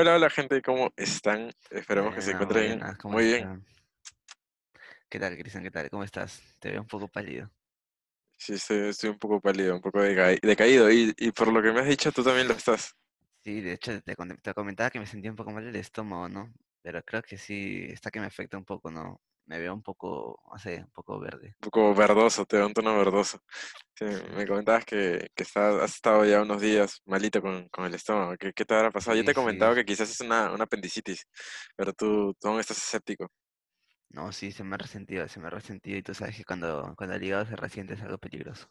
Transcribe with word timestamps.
Hola, 0.00 0.14
hola 0.14 0.30
gente, 0.30 0.62
¿cómo 0.62 0.92
están? 0.96 1.50
Esperemos 1.70 2.14
que 2.14 2.22
se 2.22 2.30
encuentren 2.30 2.68
buenas, 2.68 2.96
¿cómo 2.98 3.14
muy 3.16 3.24
bien. 3.24 3.64
¿Qué 5.08 5.18
tal, 5.18 5.36
Cristian? 5.36 5.64
¿Qué 5.64 5.72
tal? 5.72 5.90
¿Cómo 5.90 6.04
estás? 6.04 6.40
Te 6.60 6.70
veo 6.70 6.82
un 6.82 6.86
poco 6.86 7.08
pálido. 7.08 7.50
Sí, 8.36 8.52
estoy, 8.54 8.90
estoy 8.90 9.10
un 9.10 9.18
poco 9.18 9.40
pálido, 9.40 9.74
un 9.74 9.80
poco 9.80 9.98
deca- 9.98 10.38
decaído 10.40 10.88
y, 10.88 11.12
y 11.18 11.32
por 11.32 11.52
lo 11.52 11.60
que 11.60 11.72
me 11.72 11.80
has 11.80 11.88
dicho, 11.88 12.12
tú 12.12 12.22
también 12.22 12.46
lo 12.46 12.54
estás. 12.54 12.94
Sí, 13.44 13.60
de 13.60 13.72
hecho, 13.72 14.00
te, 14.02 14.14
comentaba 14.54 14.90
que 14.90 15.00
me 15.00 15.06
sentía 15.06 15.30
un 15.32 15.36
poco 15.36 15.50
mal 15.50 15.64
del 15.64 15.74
estómago, 15.74 16.28
¿no? 16.28 16.52
Pero 16.82 17.02
creo 17.02 17.22
que 17.22 17.36
sí, 17.36 17.86
está 17.90 18.12
que 18.12 18.20
me 18.20 18.26
afecta 18.26 18.56
un 18.56 18.64
poco, 18.64 18.92
¿no? 18.92 19.20
Me 19.48 19.58
veo 19.58 19.74
un 19.74 19.82
poco, 19.82 20.40
no 20.48 20.58
sé, 20.58 20.84
un 20.84 20.92
poco 20.92 21.18
verde. 21.18 21.56
Un 21.60 21.70
poco 21.70 21.94
verdoso, 21.94 22.44
te 22.46 22.56
da 22.58 22.66
un 22.66 22.72
tono 22.74 22.96
verdoso. 22.96 23.42
Sí, 23.96 24.04
me 24.36 24.46
comentabas 24.46 24.84
que, 24.84 25.28
que 25.34 25.42
estás- 25.42 25.80
has 25.82 25.94
estado 25.96 26.24
ya 26.24 26.42
unos 26.42 26.60
días 26.62 27.02
malito 27.06 27.42
con, 27.42 27.68
con 27.68 27.84
el 27.86 27.94
estómago. 27.94 28.36
¿Qué, 28.38 28.52
qué 28.52 28.64
te 28.64 28.74
habrá 28.74 28.90
pasado? 28.92 29.16
Yo 29.16 29.24
te 29.24 29.32
he 29.32 29.34
comentado 29.34 29.74
sí. 29.74 29.76
que 29.76 29.84
quizás 29.84 30.10
es 30.10 30.20
una, 30.20 30.52
una 30.52 30.64
apendicitis, 30.64 31.26
pero 31.76 31.92
tú, 31.92 32.34
tú 32.40 32.48
aún 32.48 32.60
estás 32.60 32.78
escéptico. 32.78 33.28
No, 34.10 34.32
sí, 34.32 34.52
se 34.52 34.64
me 34.64 34.74
ha 34.74 34.78
resentido, 34.78 35.26
se 35.28 35.40
me 35.40 35.46
ha 35.46 35.50
resentido 35.50 35.96
y 35.96 36.02
tú 36.02 36.12
sabes 36.12 36.36
que 36.36 36.44
cuando, 36.44 36.94
cuando 36.96 37.16
el 37.16 37.22
hígado 37.24 37.46
se 37.46 37.56
resiente 37.56 37.94
es 37.94 38.02
algo 38.02 38.18
peligroso. 38.18 38.68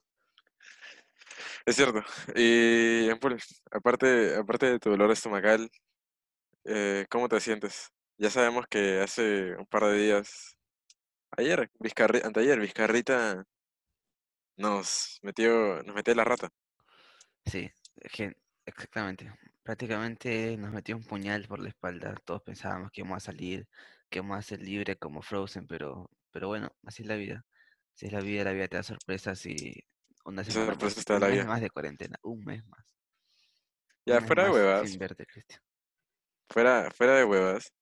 Es 1.66 1.76
cierto. 1.76 2.04
Y, 2.36 3.10
aparte, 3.72 4.36
aparte 4.38 4.66
de 4.72 4.80
tu 4.80 4.90
dolor 4.92 5.12
estomacal, 5.12 5.70
eh, 6.66 7.06
¿cómo 7.10 7.30
te 7.30 7.40
sientes? 7.40 7.90
Ya 8.18 8.30
sabemos 8.32 8.68
que 8.70 9.02
hace 9.02 9.56
un 9.58 9.66
par 9.68 9.86
de 9.86 9.98
días, 9.98 10.57
ayer, 11.38 11.72
Vizcarri, 11.80 12.22
anteayer, 12.24 12.60
Vizcarrita 12.60 13.46
Nos 14.58 15.20
metió, 15.24 15.82
nos 15.84 15.96
metió 15.96 16.14
la 16.14 16.24
rata. 16.24 16.50
Sí, 17.46 17.70
es 17.98 18.12
que, 18.12 18.38
exactamente. 18.66 19.32
Prácticamente 19.64 20.56
nos 20.58 20.72
metió 20.72 20.96
un 20.96 21.04
puñal 21.04 21.48
por 21.48 21.60
la 21.60 21.70
espalda. 21.70 22.16
Todos 22.26 22.42
pensábamos 22.44 22.92
que 22.92 23.02
íbamos 23.02 23.18
a 23.18 23.26
salir, 23.32 23.68
que 24.10 24.20
íbamos 24.20 24.38
a 24.40 24.42
ser 24.42 24.62
libres 24.62 24.98
como 25.00 25.22
Frozen, 25.22 25.68
pero, 25.68 26.10
pero 26.32 26.48
bueno, 26.48 26.70
así 26.86 27.04
es 27.04 27.08
la 27.10 27.16
vida. 27.16 27.46
Así 27.96 28.08
es 28.08 28.14
la 28.14 28.22
vida, 28.22 28.44
la 28.44 28.54
vida 28.54 28.68
te 28.68 28.78
da 28.78 28.84
sorpresas 28.84 29.46
y 29.46 29.84
una 30.26 30.44
semana 30.44 30.76
sorpresa 30.76 31.02
más, 31.10 31.10
un 31.10 31.20
la 31.20 31.30
mes 31.30 31.44
vida. 31.44 31.46
más 31.46 31.62
de 31.62 31.70
cuarentena, 31.70 32.18
un 32.24 32.44
mes 32.46 32.66
más, 32.68 32.86
Ya, 34.06 34.22
fuera 34.22 34.46
de 34.46 34.50
huevas, 34.52 34.98
verte, 34.98 35.26
fuera, 36.50 36.92
fuera 36.92 37.16
de 37.16 37.24
huevas. 37.26 37.74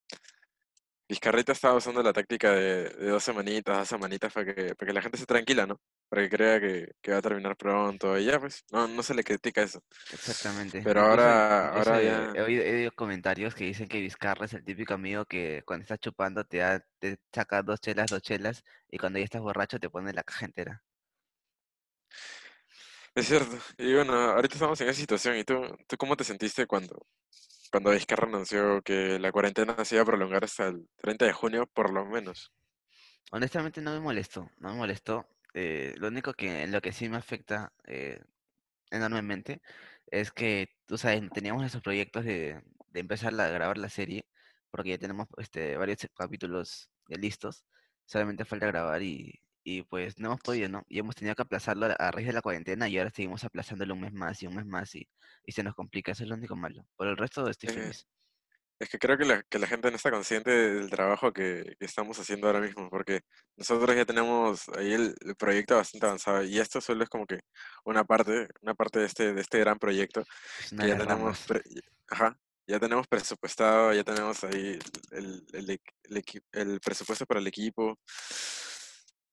Vizcarrita 1.07 1.51
estaba 1.51 1.75
usando 1.75 2.01
la 2.01 2.13
táctica 2.13 2.51
de, 2.51 2.89
de 2.89 3.09
dos 3.09 3.23
semanitas, 3.23 3.77
dos 3.77 3.87
semanitas 3.89 4.33
para 4.33 4.53
que, 4.53 4.75
para 4.75 4.87
que 4.87 4.93
la 4.93 5.01
gente 5.01 5.17
se 5.19 5.25
tranquila, 5.27 5.67
¿no? 5.67 5.79
Para 6.09 6.23
que 6.23 6.29
crea 6.29 6.59
que, 6.59 6.93
que 7.01 7.11
va 7.11 7.17
a 7.19 7.21
terminar 7.21 7.55
pronto 7.57 8.17
y 8.17 8.25
ya, 8.25 8.39
pues, 8.39 8.63
no, 8.71 8.87
no 8.87 9.03
se 9.03 9.13
le 9.13 9.23
critica 9.23 9.61
eso. 9.61 9.83
Exactamente. 10.11 10.81
Pero 10.81 11.01
ahora, 11.01 11.69
ahora 11.69 12.01
ya, 12.01 12.31
he 12.33 12.41
oído, 12.41 12.63
he 12.63 12.75
oído 12.75 12.91
comentarios 12.93 13.53
que 13.55 13.65
dicen 13.65 13.87
que 13.87 14.01
Vizcarra 14.01 14.45
es 14.45 14.53
el 14.53 14.63
típico 14.63 14.93
amigo 14.95 15.25
que 15.25 15.63
cuando 15.65 15.83
estás 15.83 15.99
chupando 15.99 16.43
te 16.45 16.57
da, 16.57 16.83
te 16.99 17.19
saca 17.33 17.61
dos 17.61 17.79
chelas, 17.81 18.09
dos 18.09 18.21
chelas, 18.21 18.63
y 18.89 18.97
cuando 18.97 19.19
ya 19.19 19.25
estás 19.25 19.41
borracho 19.41 19.79
te 19.79 19.89
pone 19.89 20.13
la 20.13 20.23
caja 20.23 20.45
entera. 20.45 20.83
es 23.15 23.27
cierto. 23.27 23.57
Y 23.77 23.93
bueno, 23.93 24.13
ahorita 24.13 24.55
estamos 24.55 24.79
en 24.81 24.89
esa 24.89 24.99
situación. 24.99 25.37
¿Y 25.37 25.43
tú, 25.43 25.61
tú 25.87 25.97
cómo 25.97 26.15
te 26.17 26.23
sentiste 26.23 26.65
cuando, 26.67 27.05
cuando 27.75 27.91
Vizcarra 27.91 28.25
anunció 28.25 28.81
que 28.83 29.19
la 29.19 29.33
cuarentena 29.33 29.83
se 29.83 29.95
iba 29.95 30.03
a 30.03 30.05
prolongar 30.05 30.45
hasta 30.45 30.67
el 30.67 30.87
30 30.95 31.25
de 31.25 31.33
junio, 31.33 31.67
por 31.67 31.91
lo 31.91 32.05
menos? 32.05 32.53
Honestamente 33.31 33.81
no 33.81 33.91
me 33.91 33.99
molestó, 33.99 34.49
no 34.59 34.69
me 34.69 34.77
molestó. 34.77 35.27
Eh, 35.53 35.93
lo 35.97 36.07
único 36.07 36.33
que 36.33 36.67
lo 36.67 36.79
que 36.79 36.93
sí 36.93 37.09
me 37.09 37.17
afecta 37.17 37.73
eh, 37.85 38.21
enormemente 38.91 39.61
es 40.07 40.31
que, 40.31 40.69
tú 40.85 40.97
sabes, 40.97 41.29
teníamos 41.31 41.65
esos 41.65 41.81
proyectos 41.81 42.23
de, 42.23 42.63
de 42.91 42.99
empezar 43.01 43.37
a 43.37 43.49
grabar 43.49 43.77
la 43.77 43.89
serie, 43.89 44.25
porque 44.71 44.91
ya 44.91 44.97
tenemos 44.97 45.27
este, 45.37 45.75
varios 45.75 45.97
capítulos 46.15 46.89
ya 47.09 47.17
listos, 47.17 47.65
solamente 48.05 48.45
falta 48.45 48.67
grabar 48.67 49.01
y, 49.01 49.41
y 49.65 49.81
pues 49.81 50.19
no 50.19 50.27
hemos 50.27 50.41
podido, 50.41 50.69
¿no? 50.69 50.85
Y 50.87 50.99
hemos 50.99 51.15
tenido 51.15 51.35
que 51.35 51.41
aplazarlo 51.41 51.87
a, 51.97 52.11
raíz 52.11 52.27
de 52.27 52.33
la 52.33 52.43
cuarentena 52.43 52.87
y 52.87 52.99
ahora 52.99 53.09
seguimos 53.09 53.43
aplazándolo 53.43 53.95
un 53.95 54.01
mes 54.01 54.13
más 54.13 54.41
y 54.43 54.47
un 54.47 54.55
mes 54.55 54.65
más 54.65 54.93
y, 54.93 55.09
y 55.43 55.51
se 55.53 55.63
nos 55.63 55.73
complica, 55.73 56.11
eso 56.11 56.21
es 56.23 56.29
lo 56.29 56.35
único 56.35 56.55
malo. 56.55 56.85
Por 56.95 57.07
el 57.07 57.17
resto 57.17 57.49
estoy 57.49 57.69
Eh, 57.71 57.73
feliz. 57.73 58.07
Es 58.77 58.89
que 58.89 58.99
creo 58.99 59.17
que 59.17 59.25
la, 59.25 59.41
que 59.41 59.57
la 59.57 59.65
gente 59.65 59.89
no 59.89 59.95
está 59.95 60.11
consciente 60.11 60.51
del 60.51 60.89
trabajo 60.91 61.33
que, 61.33 61.75
que 61.79 61.85
estamos 61.85 62.19
haciendo 62.19 62.45
ahora 62.45 62.61
mismo, 62.61 62.89
porque 62.91 63.21
nosotros 63.57 63.95
ya 63.95 64.05
tenemos 64.05 64.69
ahí 64.77 64.93
el, 64.93 65.15
el 65.21 65.35
proyecto 65.35 65.77
bastante 65.77 66.05
avanzado 66.05 66.43
y 66.43 66.59
esto 66.59 66.79
solo 66.79 67.03
es 67.03 67.09
como 67.09 67.25
que 67.25 67.39
una 67.85 68.03
parte, 68.03 68.47
una 68.61 68.75
parte 68.75 68.99
de 68.99 69.05
este, 69.05 69.33
de 69.33 69.41
este 69.41 69.59
gran 69.59 69.79
proyecto 69.79 70.23
Es 70.59 70.71
que 70.73 70.87
ya 70.89 70.97
tenemos, 70.97 71.39
pre- 71.47 71.63
ajá, 72.09 72.37
ya 72.67 72.79
tenemos 72.79 73.07
presupuestado, 73.07 73.93
ya 73.93 74.03
tenemos 74.03 74.43
ahí 74.43 74.77
el, 75.11 75.43
el, 75.53 75.79
el 76.51 76.79
presupuesto 76.81 77.25
para 77.25 77.39
el 77.39 77.47
equipo 77.47 77.97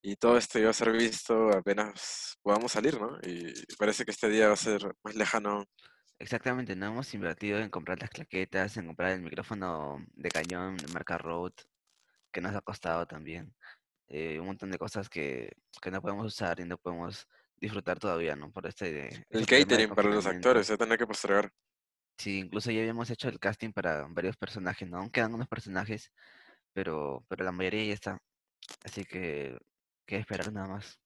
y 0.03 0.17
todo 0.17 0.37
esto 0.37 0.59
iba 0.59 0.69
a 0.69 0.73
ser 0.73 0.91
visto 0.91 1.49
apenas 1.51 2.37
podamos 2.43 2.71
salir, 2.73 2.99
¿no? 3.01 3.17
Y 3.23 3.53
parece 3.77 4.05
que 4.05 4.11
este 4.11 4.29
día 4.29 4.47
va 4.49 4.53
a 4.53 4.57
ser 4.57 4.81
más 5.03 5.15
lejano. 5.15 5.65
Exactamente, 6.19 6.75
no 6.75 6.87
hemos 6.87 7.13
invertido 7.13 7.59
en 7.59 7.69
comprar 7.69 7.99
las 8.01 8.09
claquetas, 8.11 8.77
en 8.77 8.87
comprar 8.87 9.11
el 9.13 9.21
micrófono 9.21 9.97
de 10.13 10.29
cañón 10.29 10.77
de 10.77 10.87
marca 10.93 11.17
Rode, 11.17 11.55
que 12.31 12.41
nos 12.41 12.55
ha 12.55 12.61
costado 12.61 13.05
también. 13.07 13.53
eh, 14.07 14.39
un 14.39 14.47
montón 14.47 14.71
de 14.71 14.77
cosas 14.77 15.09
que, 15.09 15.51
que 15.81 15.91
no 15.91 16.01
podemos 16.01 16.25
usar 16.27 16.59
y 16.59 16.65
no 16.65 16.77
podemos 16.77 17.27
disfrutar 17.57 17.99
todavía, 17.99 18.35
¿no? 18.35 18.51
Por 18.51 18.67
este, 18.67 19.07
El 19.29 19.41
este 19.41 19.59
catering 19.59 19.89
para 19.95 20.09
los 20.09 20.25
actores, 20.25 20.67
se 20.67 20.77
tener 20.77 20.97
que 20.97 21.07
postergar. 21.07 21.51
Sí, 22.17 22.39
incluso 22.39 22.71
ya 22.71 22.81
habíamos 22.81 23.09
hecho 23.09 23.29
el 23.29 23.39
casting 23.39 23.71
para 23.71 24.05
varios 24.09 24.37
personajes, 24.37 24.87
¿no? 24.89 24.97
Aún 24.97 25.09
quedan 25.09 25.33
unos 25.33 25.47
personajes, 25.47 26.11
pero, 26.73 27.25
pero 27.27 27.43
la 27.43 27.51
mayoría 27.51 27.85
ya 27.85 27.93
está. 27.93 28.19
Así 28.83 29.05
que, 29.05 29.57
que 30.05 30.17
esperar 30.17 30.51
nada 30.53 30.67
más. 30.67 30.99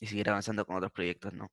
Y 0.00 0.06
seguir 0.06 0.28
avanzando 0.30 0.64
con 0.66 0.76
otros 0.76 0.92
proyectos, 0.92 1.32
¿no? 1.32 1.48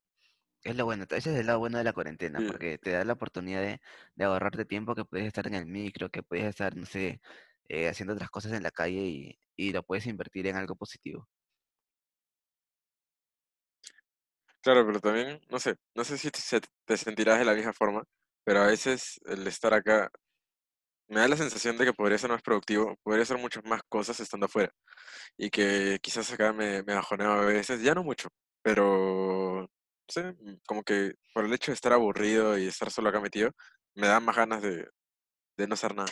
Es 0.64 0.76
lo 0.76 0.84
bueno, 0.86 1.04
ese 1.10 1.32
es 1.34 1.40
el 1.40 1.46
lado 1.46 1.60
bueno 1.60 1.78
de 1.78 1.84
la 1.84 1.92
cuarentena, 1.94 2.42
porque 2.42 2.78
te 2.78 2.92
da 2.92 3.04
la 3.04 3.14
oportunidad 3.14 3.62
de, 3.62 3.80
de 4.16 4.24
ahorrarte 4.24 4.64
tiempo 4.66 4.94
que 4.96 5.04
puedes 5.06 5.26
estar 5.28 5.46
en 5.48 5.54
el 5.54 5.66
micro, 5.66 6.10
que 6.10 6.22
puedes 6.24 6.46
estar, 6.46 6.76
no 6.76 6.86
sé, 6.86 7.20
eh, 7.68 7.88
haciendo 7.88 8.14
otras 8.14 8.30
cosas 8.30 8.52
en 8.54 8.62
la 8.64 8.70
calle 8.72 9.00
y, 9.02 9.40
y 9.56 9.72
lo 9.72 9.84
puedes 9.84 10.06
invertir 10.06 10.46
en 10.48 10.56
algo 10.56 10.76
positivo. 10.76 11.28
Claro, 14.60 14.86
pero 14.86 15.00
también, 15.00 15.40
no 15.50 15.58
sé, 15.58 15.76
no 15.94 16.04
sé 16.04 16.16
si 16.18 16.30
te 16.84 16.96
sentirás 16.96 17.38
de 17.38 17.44
la 17.44 17.54
misma 17.54 17.72
forma, 17.72 18.04
pero 18.44 18.60
a 18.60 18.66
veces 18.66 19.20
el 19.24 19.46
estar 19.48 19.74
acá 19.74 20.10
me 21.12 21.20
da 21.20 21.28
la 21.28 21.36
sensación 21.36 21.76
de 21.78 21.84
que 21.86 21.92
podría 21.92 22.18
ser 22.18 22.30
más 22.30 22.42
productivo, 22.42 22.96
podría 23.02 23.24
hacer 23.24 23.38
muchas 23.38 23.64
más 23.64 23.82
cosas 23.88 24.18
estando 24.20 24.46
afuera, 24.46 24.72
y 25.38 25.50
que 25.50 25.98
quizás 26.02 26.32
acá 26.32 26.52
me, 26.54 26.82
me 26.84 26.94
bajoneo 26.94 27.32
a 27.32 27.46
veces, 27.46 27.82
ya 27.82 27.94
no 27.94 28.04
mucho, 28.04 28.28
pero, 28.62 29.68
sé, 30.08 30.32
mm, 30.32 30.60
como 30.66 30.82
que 30.84 31.14
por 31.34 31.44
el 31.46 31.52
hecho 31.54 31.72
de 31.72 31.76
estar 31.76 31.92
aburrido 31.92 32.58
y 32.58 32.66
estar 32.68 32.90
solo 32.90 33.10
acá 33.10 33.20
metido, 33.20 33.50
me 33.94 34.08
dan 34.08 34.24
más 34.24 34.36
ganas 34.36 34.62
de, 34.62 34.88
de 35.58 35.66
no 35.68 35.74
hacer 35.74 35.94
nada. 35.96 36.10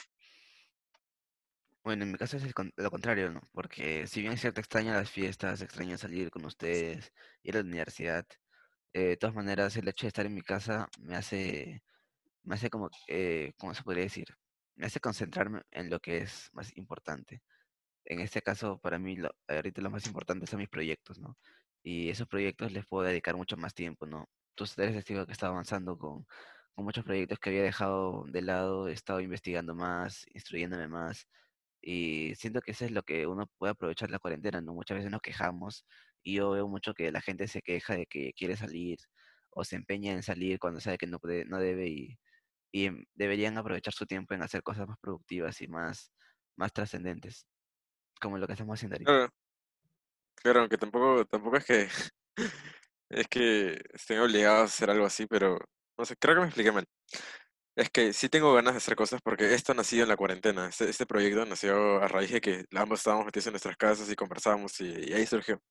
Bueno, 1.84 2.04
en 2.04 2.12
mi 2.12 2.18
caso 2.18 2.36
es 2.36 2.44
el 2.44 2.52
lo 2.76 2.90
contrario, 2.90 3.30
¿no? 3.32 3.40
Porque 3.52 4.06
si 4.06 4.20
bien 4.20 4.34
es 4.34 4.40
cierto, 4.42 4.60
extraño 4.60 4.92
las 4.92 5.10
fiestas, 5.10 5.62
extraño 5.62 5.96
salir 5.98 6.30
con 6.30 6.44
ustedes, 6.44 7.12
ir 7.42 7.56
a 7.56 7.60
la 7.62 7.64
universidad, 7.68 8.26
eh, 8.92 9.00
de 9.10 9.16
todas 9.16 9.34
maneras 9.36 9.76
el 9.76 9.88
hecho 9.88 10.06
de 10.06 10.08
estar 10.08 10.26
en 10.26 10.34
mi 10.34 10.42
casa 10.42 10.88
me 11.00 11.16
hace, 11.16 11.82
me 12.44 12.56
hace 12.56 12.70
como, 12.70 12.90
eh, 13.08 13.52
¿cómo 13.58 13.74
se 13.74 13.82
podría 13.84 14.04
decir? 14.04 14.26
Me 14.80 14.86
hace 14.86 14.98
concentrarme 15.00 15.62
en 15.72 15.90
lo 15.90 16.00
que 16.00 16.18
es 16.18 16.48
más 16.54 16.74
importante. 16.78 17.42
En 18.06 18.20
este 18.20 18.42
caso, 18.42 18.78
para 18.78 18.98
mí, 18.98 19.16
lo, 19.16 19.30
ahorita 19.48 19.82
lo 19.82 19.90
más 19.90 20.06
importante 20.06 20.46
son 20.46 20.60
mis 20.60 20.70
proyectos, 20.70 21.18
¿no? 21.18 21.36
Y 21.82 22.08
esos 22.10 22.26
proyectos 22.28 22.72
les 22.72 22.86
puedo 22.86 23.06
dedicar 23.06 23.36
mucho 23.36 23.58
más 23.58 23.74
tiempo, 23.74 24.06
¿no? 24.06 24.28
Tú 24.54 24.64
eres 24.78 24.94
testigo 24.94 25.26
que 25.26 25.32
estaba 25.32 25.52
avanzando 25.52 25.98
con, 25.98 26.26
con 26.74 26.84
muchos 26.86 27.04
proyectos 27.04 27.38
que 27.38 27.50
había 27.50 27.62
dejado 27.62 28.24
de 28.28 28.42
lado, 28.42 28.88
he 28.88 28.92
estado 28.92 29.20
investigando 29.20 29.74
más, 29.74 30.26
instruyéndome 30.34 30.88
más, 30.88 31.26
y 31.82 32.34
siento 32.36 32.62
que 32.62 32.72
eso 32.72 32.86
es 32.86 32.90
lo 32.92 33.02
que 33.02 33.26
uno 33.26 33.48
puede 33.58 33.72
aprovechar 33.72 34.10
la 34.10 34.18
cuarentena, 34.18 34.62
¿no? 34.62 34.74
Muchas 34.74 34.96
veces 34.98 35.10
nos 35.10 35.20
quejamos 35.22 35.84
y 36.22 36.36
yo 36.36 36.52
veo 36.52 36.68
mucho 36.68 36.94
que 36.94 37.12
la 37.12 37.20
gente 37.20 37.48
se 37.48 37.60
queja 37.62 37.96
de 37.96 38.06
que 38.06 38.32
quiere 38.34 38.56
salir 38.56 38.98
o 39.50 39.62
se 39.64 39.76
empeña 39.76 40.12
en 40.12 40.22
salir 40.22 40.58
cuando 40.58 40.80
sabe 40.80 40.98
que 40.98 41.06
no 41.06 41.18
puede, 41.18 41.44
no 41.44 41.58
debe 41.58 41.88
y, 41.88 42.18
y 42.72 42.86
em, 42.86 43.04
deberían 43.14 43.58
aprovechar 43.58 43.92
su 43.92 44.06
tiempo 44.06 44.34
en 44.34 44.42
hacer 44.42 44.62
cosas 44.62 44.88
más 44.88 44.98
productivas 44.98 45.60
y 45.60 45.68
más, 45.68 46.12
más 46.56 46.72
trascendentes, 46.72 47.46
como 48.20 48.38
lo 48.38 48.46
que 48.46 48.54
estamos 48.54 48.78
haciendo 48.78 48.94
ahorita. 48.94 49.10
Claro, 49.10 49.32
claro, 50.36 50.60
aunque 50.60 50.78
tampoco, 50.78 51.24
tampoco 51.26 51.56
es 51.56 51.64
que, 51.64 51.88
es 53.10 53.28
que 53.28 53.82
estén 53.92 54.20
obligados 54.20 54.60
a 54.60 54.64
hacer 54.64 54.90
algo 54.90 55.06
así, 55.06 55.26
pero, 55.26 55.58
no 55.98 56.04
sé, 56.04 56.16
creo 56.16 56.34
que 56.34 56.40
me 56.40 56.46
expliqué 56.46 56.72
mal. 56.72 56.86
Es 57.76 57.88
que 57.90 58.12
sí 58.12 58.28
tengo 58.28 58.52
ganas 58.52 58.74
de 58.74 58.78
hacer 58.78 58.96
cosas 58.96 59.20
porque 59.22 59.54
esto 59.54 59.72
ha 59.72 59.74
nacido 59.74 60.02
en 60.02 60.08
la 60.08 60.16
cuarentena. 60.16 60.68
Este, 60.68 60.90
este 60.90 61.06
proyecto 61.06 61.46
nació 61.46 62.02
a 62.02 62.08
raíz 62.08 62.30
de 62.32 62.40
que 62.40 62.64
ambos 62.74 63.00
estábamos 63.00 63.26
metidos 63.26 63.46
en 63.46 63.52
nuestras 63.52 63.76
casas 63.76 64.10
y 64.10 64.16
conversábamos 64.16 64.80
y, 64.80 65.10
y 65.10 65.12
ahí 65.14 65.24
surgió. 65.24 65.62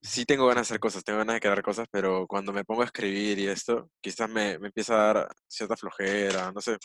Sí 0.00 0.24
tengo 0.24 0.46
ganas 0.46 0.68
de 0.68 0.72
hacer 0.74 0.80
cosas, 0.80 1.02
tengo 1.04 1.18
ganas 1.18 1.34
de 1.34 1.40
crear 1.40 1.60
cosas, 1.62 1.86
pero 1.90 2.26
cuando 2.28 2.52
me 2.52 2.64
pongo 2.64 2.82
a 2.82 2.84
escribir 2.84 3.38
y 3.38 3.48
esto, 3.48 3.90
quizás 4.00 4.30
me, 4.30 4.56
me 4.58 4.68
empieza 4.68 4.94
a 4.94 5.12
dar 5.14 5.28
cierta 5.48 5.76
flojera, 5.76 6.52
no 6.52 6.60
sé. 6.60 6.76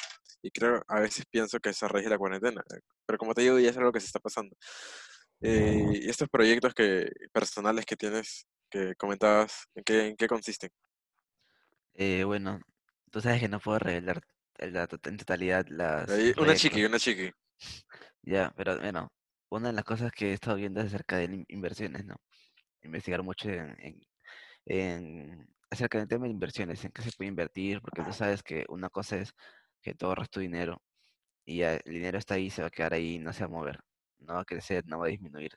Y 0.41 0.49
creo, 0.51 0.81
a 0.87 0.99
veces 0.99 1.25
pienso 1.29 1.59
que 1.59 1.71
raíz 1.87 2.05
de 2.05 2.09
la 2.09 2.17
cuarentena, 2.17 2.61
eh, 2.75 2.79
pero 3.05 3.17
como 3.19 3.33
te 3.35 3.43
digo, 3.43 3.59
ya 3.59 3.69
es 3.69 3.77
algo 3.77 3.91
que 3.91 3.99
se 3.99 4.07
está 4.07 4.19
pasando. 4.19 4.55
Eh, 5.41 5.83
y 6.03 6.09
estos 6.09 6.27
proyectos 6.29 6.73
que, 6.73 7.09
personales 7.31 7.85
que 7.85 7.95
tienes, 7.95 8.47
que 8.69 8.95
comentabas, 8.95 9.67
¿en 9.75 9.83
qué, 9.83 10.07
en 10.07 10.15
qué 10.17 10.27
consisten? 10.27 10.71
Eh, 11.95 12.23
bueno, 12.23 12.59
tú 13.11 13.21
sabes 13.21 13.39
que 13.41 13.47
no 13.49 13.59
puedo 13.59 13.79
revelar 13.79 14.21
en 14.57 15.17
totalidad 15.17 15.65
las, 15.69 16.09
Ahí, 16.11 16.33
una 16.37 16.55
chiqui, 16.55 16.85
una 16.85 16.99
chiqui. 16.99 17.31
Ya, 18.23 18.53
pero 18.55 18.79
bueno, 18.79 19.11
una 19.49 19.67
de 19.69 19.73
las 19.73 19.83
cosas 19.85 20.11
que 20.11 20.31
he 20.31 20.33
estado 20.33 20.57
viendo 20.57 20.79
es 20.81 20.87
acerca 20.87 21.17
de 21.17 21.25
in- 21.25 21.45
inversiones, 21.49 22.05
¿no? 22.05 22.15
Investigar 22.83 23.23
mucho 23.23 23.49
en, 23.49 23.75
en, 23.79 24.01
en- 24.65 25.49
acerca 25.71 25.99
del 25.99 26.07
tema 26.07 26.25
de 26.25 26.31
inversiones, 26.31 26.83
en 26.85 26.91
qué 26.91 27.01
se 27.03 27.11
puede 27.13 27.29
invertir, 27.29 27.81
porque 27.81 28.03
tú 28.03 28.13
sabes 28.13 28.43
que 28.43 28.65
una 28.69 28.89
cosa 28.89 29.17
es 29.17 29.33
que 29.81 29.95
tú 29.95 30.05
ahorras 30.07 30.29
tu 30.29 30.39
dinero 30.41 30.81
y 31.45 31.61
el 31.63 31.81
dinero 31.85 32.17
está 32.19 32.35
ahí, 32.35 32.49
se 32.51 32.61
va 32.63 32.69
a 32.69 32.71
quedar 32.71 32.93
ahí, 32.93 33.19
no 33.19 33.33
se 33.33 33.41
va 33.41 33.47
a 33.47 33.49
mover, 33.49 33.79
no 34.19 34.35
va 34.35 34.41
a 34.41 34.45
crecer, 34.45 34.85
no 34.87 34.99
va 34.99 35.07
a 35.07 35.09
disminuir, 35.09 35.51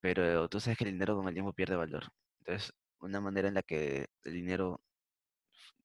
pero 0.00 0.48
tú 0.48 0.60
sabes 0.60 0.78
que 0.78 0.84
el 0.84 0.92
dinero 0.92 1.16
con 1.16 1.28
el 1.28 1.34
tiempo 1.34 1.52
pierde 1.52 1.76
valor. 1.76 2.04
Entonces, 2.40 2.72
una 3.00 3.20
manera 3.20 3.48
en 3.48 3.54
la 3.54 3.62
que 3.62 4.06
el 4.24 4.32
dinero 4.32 4.82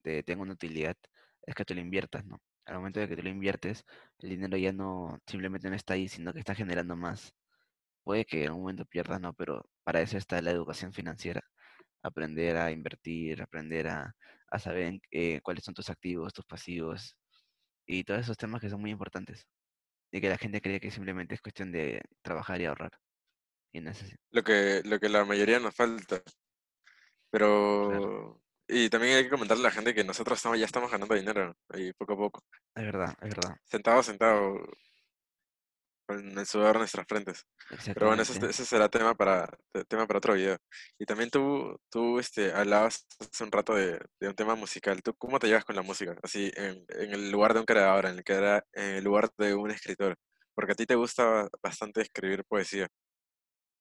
te 0.02 0.22
tenga 0.22 0.42
una 0.42 0.52
utilidad 0.54 0.96
es 1.42 1.54
que 1.54 1.64
tú 1.64 1.74
lo 1.74 1.80
inviertas, 1.80 2.24
¿no? 2.24 2.40
Al 2.64 2.76
momento 2.76 3.00
de 3.00 3.08
que 3.08 3.16
tú 3.16 3.22
lo 3.22 3.28
inviertes, 3.28 3.84
el 4.18 4.30
dinero 4.30 4.56
ya 4.56 4.72
no 4.72 5.18
simplemente 5.26 5.68
no 5.70 5.76
está 5.76 5.94
ahí, 5.94 6.08
sino 6.08 6.32
que 6.32 6.40
está 6.40 6.54
generando 6.54 6.96
más. 6.96 7.32
Puede 8.04 8.24
que 8.26 8.44
en 8.46 8.52
un 8.52 8.60
momento 8.62 8.86
pierdas, 8.86 9.20
¿no? 9.20 9.34
Pero 9.34 9.68
para 9.86 10.00
eso 10.00 10.18
está 10.18 10.42
la 10.42 10.50
educación 10.50 10.92
financiera. 10.92 11.42
Aprender 12.02 12.56
a 12.56 12.72
invertir, 12.72 13.40
aprender 13.40 13.86
a, 13.86 14.16
a 14.50 14.58
saber 14.58 14.98
eh, 15.12 15.40
cuáles 15.42 15.62
son 15.62 15.74
tus 15.74 15.90
activos, 15.90 16.32
tus 16.32 16.44
pasivos 16.44 17.16
y 17.86 18.02
todos 18.02 18.22
esos 18.22 18.36
temas 18.36 18.60
que 18.60 18.68
son 18.68 18.80
muy 18.80 18.90
importantes. 18.90 19.46
Y 20.10 20.20
que 20.20 20.28
la 20.28 20.38
gente 20.38 20.60
cree 20.60 20.80
que 20.80 20.90
simplemente 20.90 21.36
es 21.36 21.40
cuestión 21.40 21.70
de 21.70 22.02
trabajar 22.22 22.60
y 22.60 22.64
ahorrar. 22.66 22.98
Y 23.72 23.80
no 23.80 23.90
es 23.90 24.02
así. 24.02 24.16
Lo 24.32 24.42
que, 24.42 24.82
lo 24.84 24.98
que 24.98 25.08
la 25.08 25.24
mayoría 25.24 25.60
nos 25.60 25.74
falta. 25.74 26.20
Claro, 27.88 28.00
Pero, 28.00 28.42
y 28.68 28.90
también 28.90 29.16
hay 29.16 29.24
que 29.24 29.30
comentarle 29.30 29.62
a 29.62 29.68
la 29.68 29.74
gente 29.74 29.94
que 29.94 30.02
nosotros 30.02 30.38
estamos, 30.38 30.58
ya 30.58 30.66
estamos 30.66 30.90
ganando 30.90 31.14
dinero, 31.14 31.56
ahí 31.68 31.92
poco 31.92 32.14
a 32.14 32.16
poco, 32.16 32.44
es 32.74 32.84
verdad, 32.84 33.14
es 33.20 33.28
verdad. 33.28 33.56
centavo 33.64 34.02
centavo, 34.02 34.66
con 36.06 36.38
el 36.38 36.46
sudor 36.46 36.74
de 36.74 36.78
nuestras 36.80 37.06
frentes. 37.08 37.44
Pero 37.92 38.06
bueno, 38.08 38.22
ese, 38.22 38.34
ese 38.46 38.64
será 38.64 38.88
tema 38.88 39.14
para, 39.14 39.48
te- 39.72 39.84
tema 39.84 40.06
para 40.06 40.18
otro 40.18 40.34
video. 40.34 40.56
Y 40.98 41.06
también 41.06 41.30
tú, 41.30 41.76
tú 41.90 42.18
este, 42.18 42.52
hablabas 42.52 43.06
hace 43.20 43.44
un 43.44 43.52
rato 43.52 43.74
de, 43.74 44.00
de 44.20 44.28
un 44.28 44.34
tema 44.34 44.54
musical. 44.54 45.02
¿Tú 45.02 45.14
cómo 45.16 45.38
te 45.38 45.48
llevas 45.48 45.64
con 45.64 45.76
la 45.76 45.82
música? 45.82 46.16
Así, 46.22 46.50
en, 46.56 46.84
en 46.88 47.12
el 47.12 47.30
lugar 47.30 47.54
de 47.54 47.60
un 47.60 47.66
creador, 47.66 48.06
en 48.06 48.18
el, 48.18 48.24
era- 48.26 48.64
en 48.72 48.96
el 48.96 49.04
lugar 49.04 49.30
de 49.38 49.54
un 49.54 49.70
escritor. 49.70 50.16
Porque 50.54 50.72
a 50.72 50.74
ti 50.76 50.86
te 50.86 50.94
gusta 50.96 51.48
bastante 51.62 52.00
escribir 52.02 52.44
poesía. 52.46 52.88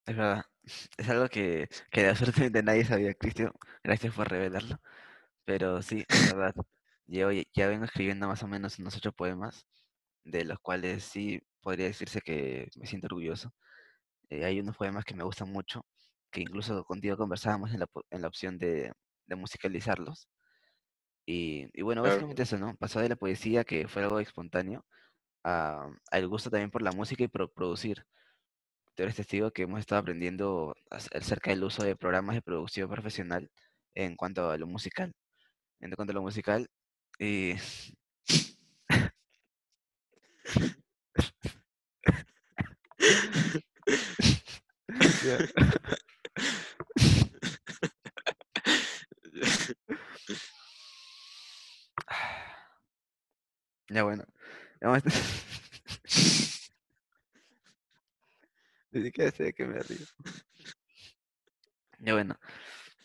Es 0.05 0.15
verdad. 0.15 0.43
Es 0.97 1.09
algo 1.09 1.27
que, 1.29 1.67
que 1.91 2.07
absolutamente 2.07 2.63
nadie 2.63 2.85
sabía, 2.85 3.13
Cristian. 3.13 3.51
Gracias 3.83 4.15
por 4.15 4.29
revelarlo. 4.29 4.77
Pero 5.45 5.81
sí, 5.81 6.05
es 6.09 6.25
verdad. 6.25 6.53
Yo 7.07 7.29
ya 7.31 7.67
vengo 7.67 7.85
escribiendo 7.85 8.27
más 8.27 8.43
o 8.43 8.47
menos 8.47 8.79
unos 8.79 8.95
ocho 8.97 9.11
poemas, 9.13 9.67
de 10.25 10.45
los 10.45 10.59
cuales 10.59 11.03
sí 11.05 11.41
podría 11.65 11.87
decirse 11.87 12.21
que 12.21 12.69
me 12.77 12.87
siento 12.87 13.07
orgulloso. 13.09 13.53
Eh, 14.29 14.45
hay 14.45 14.59
unos 14.61 14.77
poemas 14.77 15.05
que 15.05 15.15
me 15.15 15.23
gustan 15.23 15.51
mucho, 15.51 15.85
que 16.31 16.41
incluso 16.41 16.83
contigo 16.85 17.17
conversábamos 17.17 17.73
en 17.73 17.81
la, 17.81 17.87
en 18.11 18.21
la 18.23 18.29
opción 18.29 18.57
de, 18.59 18.93
de 19.27 19.35
musicalizarlos. 19.37 20.29
Y, 21.25 21.67
y 21.73 21.81
bueno, 21.83 22.01
Claro, 22.01 22.05
básicamente 22.15 22.43
eso, 22.43 22.57
¿no? 22.57 22.75
Pasó 22.77 22.99
de 22.99 23.09
la 23.09 23.15
poesía, 23.15 23.63
que 23.63 23.87
fue 23.87 24.03
algo 24.03 24.19
espontáneo, 24.19 24.85
a, 25.43 25.89
al 26.11 26.27
gusto 26.29 26.49
también 26.51 26.71
por 26.71 26.83
la 26.83 26.91
música 26.93 27.23
y 27.25 27.27
por 27.29 27.51
producir. 27.53 28.05
Tú 28.95 29.03
eres 29.03 29.15
testigo 29.17 29.51
que 29.51 29.63
hemos 29.63 29.79
estado 29.81 30.01
aprendiendo 30.01 30.75
ac- 30.91 31.15
acerca 31.17 31.51
del 31.51 31.63
uso 31.65 31.83
de 31.83 31.95
programas 31.97 32.35
de 32.35 32.41
producción 32.43 32.89
profesional 32.89 33.51
en 33.95 34.15
cuanto 34.17 34.51
a 34.51 34.57
lo 34.57 34.67
musical. 34.67 35.13
En 35.81 35.91
cuanto 35.93 36.11
a 36.13 36.15
lo 36.15 36.23
musical, 36.23 36.67
y 37.19 37.53
ya, 53.89 54.03
bueno, 54.03 54.23
sé 59.31 59.43
de 59.43 59.53
me 59.65 59.79
río. 59.79 60.05
Ya 61.99 62.13
bueno, 62.13 62.37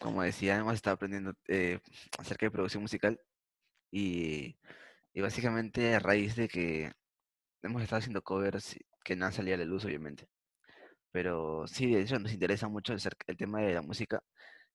como 0.01 0.23
decía, 0.23 0.57
hemos 0.59 0.75
estado 0.75 0.95
aprendiendo 0.97 1.35
eh, 1.49 1.81
acerca 2.19 2.47
de 2.47 2.51
producción 2.53 2.83
musical 2.83 3.21
y, 3.91 4.57
y 5.15 5.23
básicamente 5.23 5.95
a 5.95 6.01
raíz 6.01 6.37
de 6.37 6.49
que 6.49 6.93
hemos 7.63 7.83
estado 7.83 8.01
haciendo 8.01 8.23
covers 8.23 8.77
que 9.05 9.17
no 9.17 9.27
han 9.27 9.33
salido 9.35 9.57
a 9.57 9.59
la 9.61 9.67
luz, 9.67 9.85
obviamente. 9.87 10.29
Pero 11.13 11.67
sí, 11.67 11.93
de 11.95 12.03
hecho 12.03 12.19
nos 12.19 12.33
interesa 12.33 12.69
mucho 12.69 12.93
el, 12.95 13.01
el 13.27 13.37
tema 13.37 13.61
de 13.61 13.75
la 13.75 13.83
música 13.83 14.23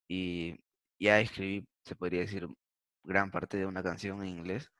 y 0.07 0.55
ya 0.99 1.19
escribí, 1.21 1.67
se 1.85 1.95
podría 1.95 2.21
decir, 2.21 2.47
gran 3.03 3.31
parte 3.31 3.57
de 3.57 3.65
una 3.67 3.83
canción 3.83 4.23
en 4.23 4.29
inglés 4.29 4.71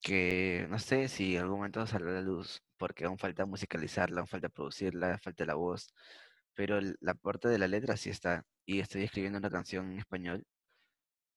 que 0.00 0.66
no 0.70 0.78
sé 0.78 1.08
si 1.08 1.36
en 1.36 1.42
algún 1.42 1.58
momento 1.58 1.86
saldrá 1.86 2.10
a 2.12 2.14
la 2.14 2.20
luz, 2.22 2.62
porque 2.76 3.04
aún 3.04 3.18
falta 3.18 3.46
musicalizarla, 3.46 4.20
aún 4.20 4.28
falta 4.28 4.48
producirla, 4.48 5.18
falta 5.18 5.44
la 5.44 5.54
voz, 5.54 5.88
pero 6.54 6.80
la 7.00 7.14
parte 7.14 7.48
de 7.48 7.58
la 7.58 7.68
letra 7.68 7.96
sí 7.96 8.10
está. 8.10 8.44
Y 8.66 8.80
estoy 8.80 9.04
escribiendo 9.04 9.38
una 9.38 9.50
canción 9.50 9.92
en 9.92 9.98
español. 9.98 10.44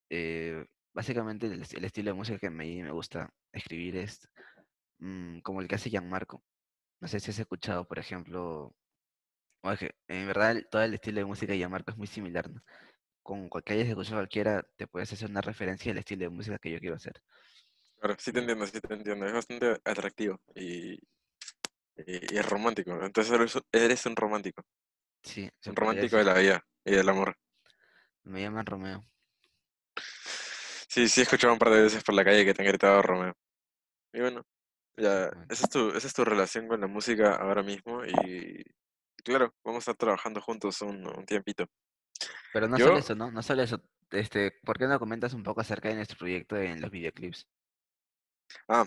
eh, 0.08 0.66
básicamente 0.92 1.46
el, 1.46 1.64
el 1.72 1.84
estilo 1.84 2.10
de 2.10 2.14
música 2.16 2.38
que 2.38 2.50
me, 2.50 2.82
me 2.82 2.90
gusta 2.92 3.30
escribir 3.52 3.96
es 3.96 4.28
mm, 4.98 5.40
como 5.40 5.60
el 5.60 5.68
que 5.68 5.76
hace 5.76 5.90
Gianmarco. 5.90 6.44
No 7.00 7.08
sé 7.08 7.20
si 7.20 7.30
has 7.30 7.38
escuchado, 7.40 7.86
por 7.88 7.98
ejemplo, 7.98 8.74
o 9.62 9.72
es 9.72 9.78
que 9.80 9.94
en 10.08 10.26
verdad 10.26 10.56
todo 10.70 10.82
el 10.82 10.94
estilo 10.94 11.18
de 11.20 11.24
música 11.26 11.52
de 11.52 11.58
Gianmarco 11.58 11.90
es 11.92 11.96
muy 11.98 12.06
similar, 12.06 12.50
¿no? 12.50 12.62
Con 13.22 13.48
cualquier 13.50 13.80
escuchado 13.86 14.18
cualquiera, 14.18 14.64
te 14.76 14.86
puedes 14.88 15.12
hacer 15.12 15.30
una 15.30 15.42
referencia 15.42 15.92
al 15.92 15.98
estilo 15.98 16.24
de 16.24 16.30
música 16.30 16.58
que 16.58 16.72
yo 16.72 16.80
quiero 16.80 16.96
hacer. 16.96 17.22
claro, 17.98 18.16
sí 18.18 18.32
te 18.32 18.40
entiendo, 18.40 18.66
sí 18.66 18.80
te 18.80 18.94
entiendo. 18.94 19.26
Es 19.26 19.32
bastante 19.32 19.80
atractivo 19.84 20.40
y, 20.54 20.94
y, 20.94 22.34
y 22.34 22.38
es 22.38 22.48
romántico. 22.48 22.92
Entonces 23.02 23.32
eres, 23.32 23.54
un- 23.56 23.62
eres 23.72 24.06
un 24.06 24.16
romántico, 24.16 24.62
sí, 25.22 25.48
un 25.64 25.74
romántico 25.76 26.16
de 26.18 26.24
la 26.24 26.34
vida 26.34 26.62
y 26.84 26.92
del 26.92 27.08
amor. 27.08 27.36
Me 28.24 28.40
llaman 28.40 28.64
Romeo. 28.64 29.04
Sí, 30.88 31.08
sí 31.08 31.20
he 31.20 31.22
escuchado 31.24 31.52
un 31.52 31.58
par 31.58 31.70
de 31.70 31.82
veces 31.82 32.02
por 32.04 32.14
la 32.14 32.24
calle 32.24 32.44
que 32.44 32.54
te 32.54 32.62
han 32.62 32.68
gritado 32.68 33.02
Romeo. 33.02 33.34
Y 34.12 34.20
bueno, 34.20 34.44
ya, 34.96 35.26
esa 35.48 35.64
es 35.64 35.70
tu, 35.70 35.90
esa 35.90 36.06
es 36.08 36.14
tu 36.14 36.24
relación 36.24 36.68
con 36.68 36.80
la 36.80 36.86
música 36.88 37.36
ahora 37.36 37.62
mismo 37.62 38.04
y 38.06 38.64
claro, 39.22 39.54
vamos 39.64 39.78
a 39.78 39.92
estar 39.92 39.96
trabajando 39.96 40.40
juntos 40.40 40.80
un, 40.82 41.06
un 41.06 41.26
tiempito. 41.26 41.66
Pero 42.52 42.68
no 42.68 42.78
solo 42.78 42.92
Yo, 42.92 42.98
eso, 42.98 43.14
¿no? 43.14 43.30
No 43.30 43.42
solo 43.42 43.62
eso. 43.62 43.80
Este, 44.10 44.52
¿por 44.64 44.78
qué 44.78 44.86
no 44.86 44.98
comentas 44.98 45.34
un 45.34 45.42
poco 45.42 45.60
acerca 45.60 45.88
de 45.88 45.94
nuestro 45.94 46.18
proyecto 46.18 46.56
en 46.56 46.80
los 46.80 46.90
videoclips? 46.90 47.46
ah, 48.68 48.84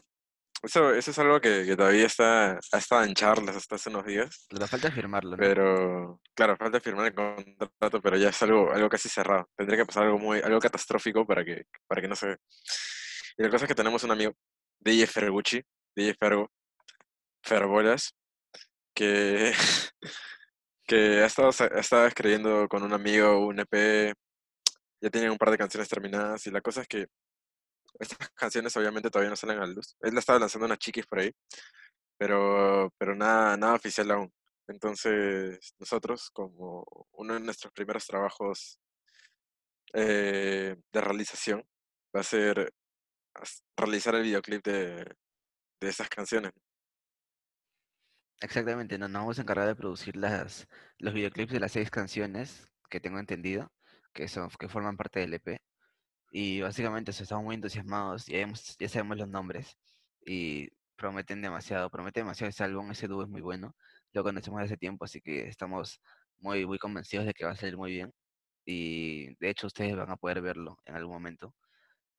eso, 0.64 0.94
eso 0.94 1.12
es 1.12 1.20
algo 1.20 1.42
que, 1.42 1.66
que 1.66 1.76
todavía 1.76 2.06
está, 2.06 2.54
ha 2.54 2.78
estado 2.78 3.04
en 3.04 3.14
charlas 3.14 3.56
hasta 3.56 3.76
hace 3.76 3.90
unos 3.90 4.06
días, 4.06 4.46
Pero 4.50 4.66
falta 4.68 4.92
firmarlo, 4.92 5.32
¿no? 5.32 5.38
pero 5.38 6.22
claro, 6.34 6.56
falta 6.56 6.80
firmar 6.80 7.08
el 7.08 7.14
contrato, 7.14 8.02
pero 8.02 8.16
ya 8.16 8.30
es 8.30 8.42
algo, 8.44 8.72
algo 8.72 8.88
casi 8.88 9.10
cerrado. 9.10 9.50
Tendría 9.58 9.80
que 9.80 9.86
pasar 9.86 10.04
algo 10.04 10.20
muy, 10.20 10.40
algo 10.40 10.60
catastrófico 10.60 11.28
para 11.28 11.44
que, 11.44 11.66
para 11.86 12.02
que 12.02 12.08
no 12.08 12.16
se... 12.16 12.38
Y 13.38 13.44
la 13.44 13.50
cosa 13.50 13.66
es 13.66 13.68
que 13.68 13.76
tenemos 13.76 14.04
un 14.06 14.12
amigo, 14.12 14.34
DJ 14.80 15.08
Fergucci, 15.08 15.62
DJ 15.96 16.16
Fergo, 16.18 16.50
Ferbolas, 17.44 18.16
que, 18.94 19.54
que 20.86 21.22
ha 21.22 21.26
estado, 21.26 22.08
escribiendo 22.08 22.68
con 22.68 22.84
un 22.84 22.94
amigo 22.94 23.46
un 23.46 23.60
EP, 23.60 24.14
ya 25.02 25.10
tienen 25.10 25.32
un 25.32 25.38
par 25.38 25.52
de 25.52 25.58
canciones 25.58 25.90
terminadas 25.90 26.46
y 26.48 26.52
la 26.52 26.62
cosa 26.62 26.82
es 26.82 26.88
que 26.88 27.08
estas 28.00 28.30
canciones 28.32 28.76
obviamente 28.78 29.10
todavía 29.10 29.30
no 29.30 29.36
salen 29.36 29.58
a 29.58 29.66
la 29.66 29.74
luz. 29.74 29.96
Él 30.02 30.14
la 30.14 30.20
estaba 30.20 30.40
lanzando 30.40 30.66
unas 30.66 30.80
chiquis 30.80 31.06
por 31.06 31.20
ahí, 31.20 31.32
pero, 32.18 32.92
pero 32.98 33.16
nada, 33.16 33.58
nada 33.58 33.76
oficial 33.76 34.12
aún. 34.12 34.34
Entonces, 34.68 35.74
nosotros, 35.80 36.30
como 36.32 36.86
uno 37.14 37.34
de 37.34 37.42
nuestros 37.42 37.74
primeros 37.74 38.08
trabajos 38.08 38.80
eh, 39.94 40.76
de 40.92 41.02
realización, 41.02 41.64
va 42.16 42.22
a 42.22 42.24
ser 42.24 42.74
realizar 43.76 44.16
el 44.16 44.24
videoclip 44.24 44.64
de, 44.66 45.16
de 45.82 45.90
estas 45.90 46.10
canciones. 46.10 46.54
Exactamente, 48.42 48.98
no, 48.98 49.08
nos 49.08 49.22
vamos 49.22 49.40
a 49.40 49.42
encargar 49.44 49.68
de 49.68 49.76
producir 49.76 50.18
las, 50.18 50.68
los 50.98 51.14
videoclips 51.14 51.52
de 51.54 51.60
las 51.62 51.72
seis 51.72 51.90
canciones 51.90 52.68
que 52.90 53.00
tengo 53.00 53.20
entendido, 53.20 53.72
que 54.14 54.28
son, 54.28 54.50
que 54.60 54.68
forman 54.68 54.98
parte 54.98 55.20
del 55.22 55.34
EP. 55.34 55.62
Y 56.32 56.62
básicamente 56.62 57.12
eso, 57.12 57.24
estamos 57.24 57.46
muy 57.46 57.56
entusiasmados, 57.56 58.26
ya, 58.28 58.40
hemos- 58.40 58.78
ya 58.80 58.90
sabemos 58.90 59.18
los 59.18 59.30
nombres. 59.30 59.78
y 60.26 60.70
prometen 60.98 61.42
demasiado, 61.42 61.90
promete 61.90 62.22
demasiado 62.22 62.50
ese 62.50 62.64
álbum, 62.64 62.92
ese 62.92 63.08
dúo 63.08 63.24
es 63.24 63.30
muy 63.30 63.42
bueno. 63.42 63.76
Lo 64.14 64.24
conocemos 64.24 64.62
hace 64.62 64.78
tiempo, 64.78 65.04
así 65.06 65.20
que 65.22 65.48
estamos 65.50 66.00
muy, 66.40 66.66
muy 66.66 66.80
convencidos 66.80 67.26
de 67.26 67.34
que 67.34 67.44
va 67.46 67.52
a 67.52 67.56
salir 67.56 67.76
muy 67.78 67.92
bien. 67.92 68.14
Y 68.66 69.36
de 69.38 69.50
hecho 69.50 69.68
ustedes 69.68 69.96
van 69.98 70.10
a 70.12 70.18
poder 70.18 70.42
verlo 70.42 70.78
en 70.86 70.96
algún 70.96 71.14
momento 71.16 71.56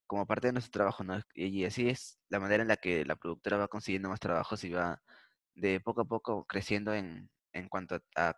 como 0.07 0.25
parte 0.27 0.47
de 0.47 0.53
nuestro 0.53 0.71
trabajo, 0.79 1.03
¿no? 1.03 1.19
Y 1.33 1.65
así 1.65 1.89
es 1.89 2.19
la 2.29 2.39
manera 2.39 2.61
en 2.63 2.67
la 2.69 2.77
que 2.77 3.05
la 3.05 3.15
productora 3.15 3.57
va 3.57 3.67
consiguiendo 3.67 4.09
más 4.09 4.19
trabajos 4.19 4.63
y 4.63 4.69
va 4.71 5.01
de 5.55 5.79
poco 5.81 6.01
a 6.01 6.05
poco 6.05 6.45
creciendo 6.45 6.93
en, 6.93 7.29
en 7.53 7.69
cuanto 7.69 7.99
a, 8.15 8.35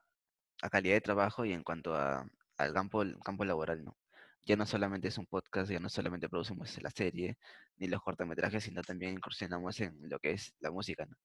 a 0.61 0.69
calidad 0.69 0.95
de 0.95 1.01
trabajo 1.01 1.45
y 1.45 1.53
en 1.53 1.63
cuanto 1.63 1.95
a, 1.95 2.27
al 2.57 2.73
campo, 2.73 3.01
el 3.03 3.17
campo 3.19 3.45
laboral, 3.45 3.83
¿no? 3.83 3.97
Ya 4.45 4.55
no 4.55 4.65
solamente 4.65 5.09
es 5.09 5.17
un 5.17 5.27
podcast, 5.27 5.71
ya 5.71 5.79
no 5.79 5.89
solamente 5.89 6.29
producimos 6.29 6.81
la 6.81 6.89
serie 6.91 7.37
ni 7.77 7.87
los 7.87 8.01
cortometrajes, 8.01 8.63
sino 8.63 8.81
también 8.83 9.13
incursionamos 9.13 9.79
en 9.81 10.09
lo 10.09 10.19
que 10.19 10.31
es 10.31 10.53
la 10.59 10.71
música, 10.71 11.05
¿no? 11.05 11.17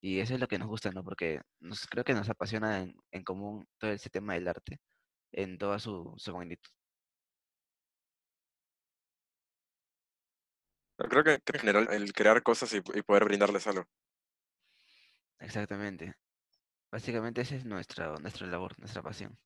Y 0.00 0.20
eso 0.20 0.34
es 0.34 0.40
lo 0.40 0.48
que 0.48 0.58
nos 0.58 0.68
gusta, 0.68 0.90
¿no? 0.92 1.04
Porque 1.04 1.40
nos, 1.60 1.86
creo 1.86 2.04
que 2.04 2.14
nos 2.14 2.28
apasiona 2.30 2.80
en, 2.82 2.96
en 3.12 3.24
común 3.24 3.66
todo 3.78 3.90
ese 3.92 4.10
tema 4.10 4.34
del 4.34 4.48
arte 4.48 4.80
en 5.32 5.58
toda 5.58 5.78
su, 5.78 6.14
su 6.18 6.34
magnitud. 6.36 6.70
Creo 10.96 11.24
que, 11.24 11.40
que 11.40 11.52
en 11.54 11.60
general 11.60 11.88
el 11.90 12.12
crear 12.12 12.42
cosas 12.42 12.72
y, 12.72 12.78
y 12.78 13.02
poder 13.02 13.24
brindarles 13.24 13.66
algo. 13.66 13.86
Exactamente. 15.40 16.14
Básicamente 16.92 17.42
esa 17.42 17.56
es 17.56 17.64
nuestra, 17.66 18.14
nuestra 18.18 18.46
labor, 18.46 18.78
nuestra 18.78 19.02
pasión, 19.02 19.38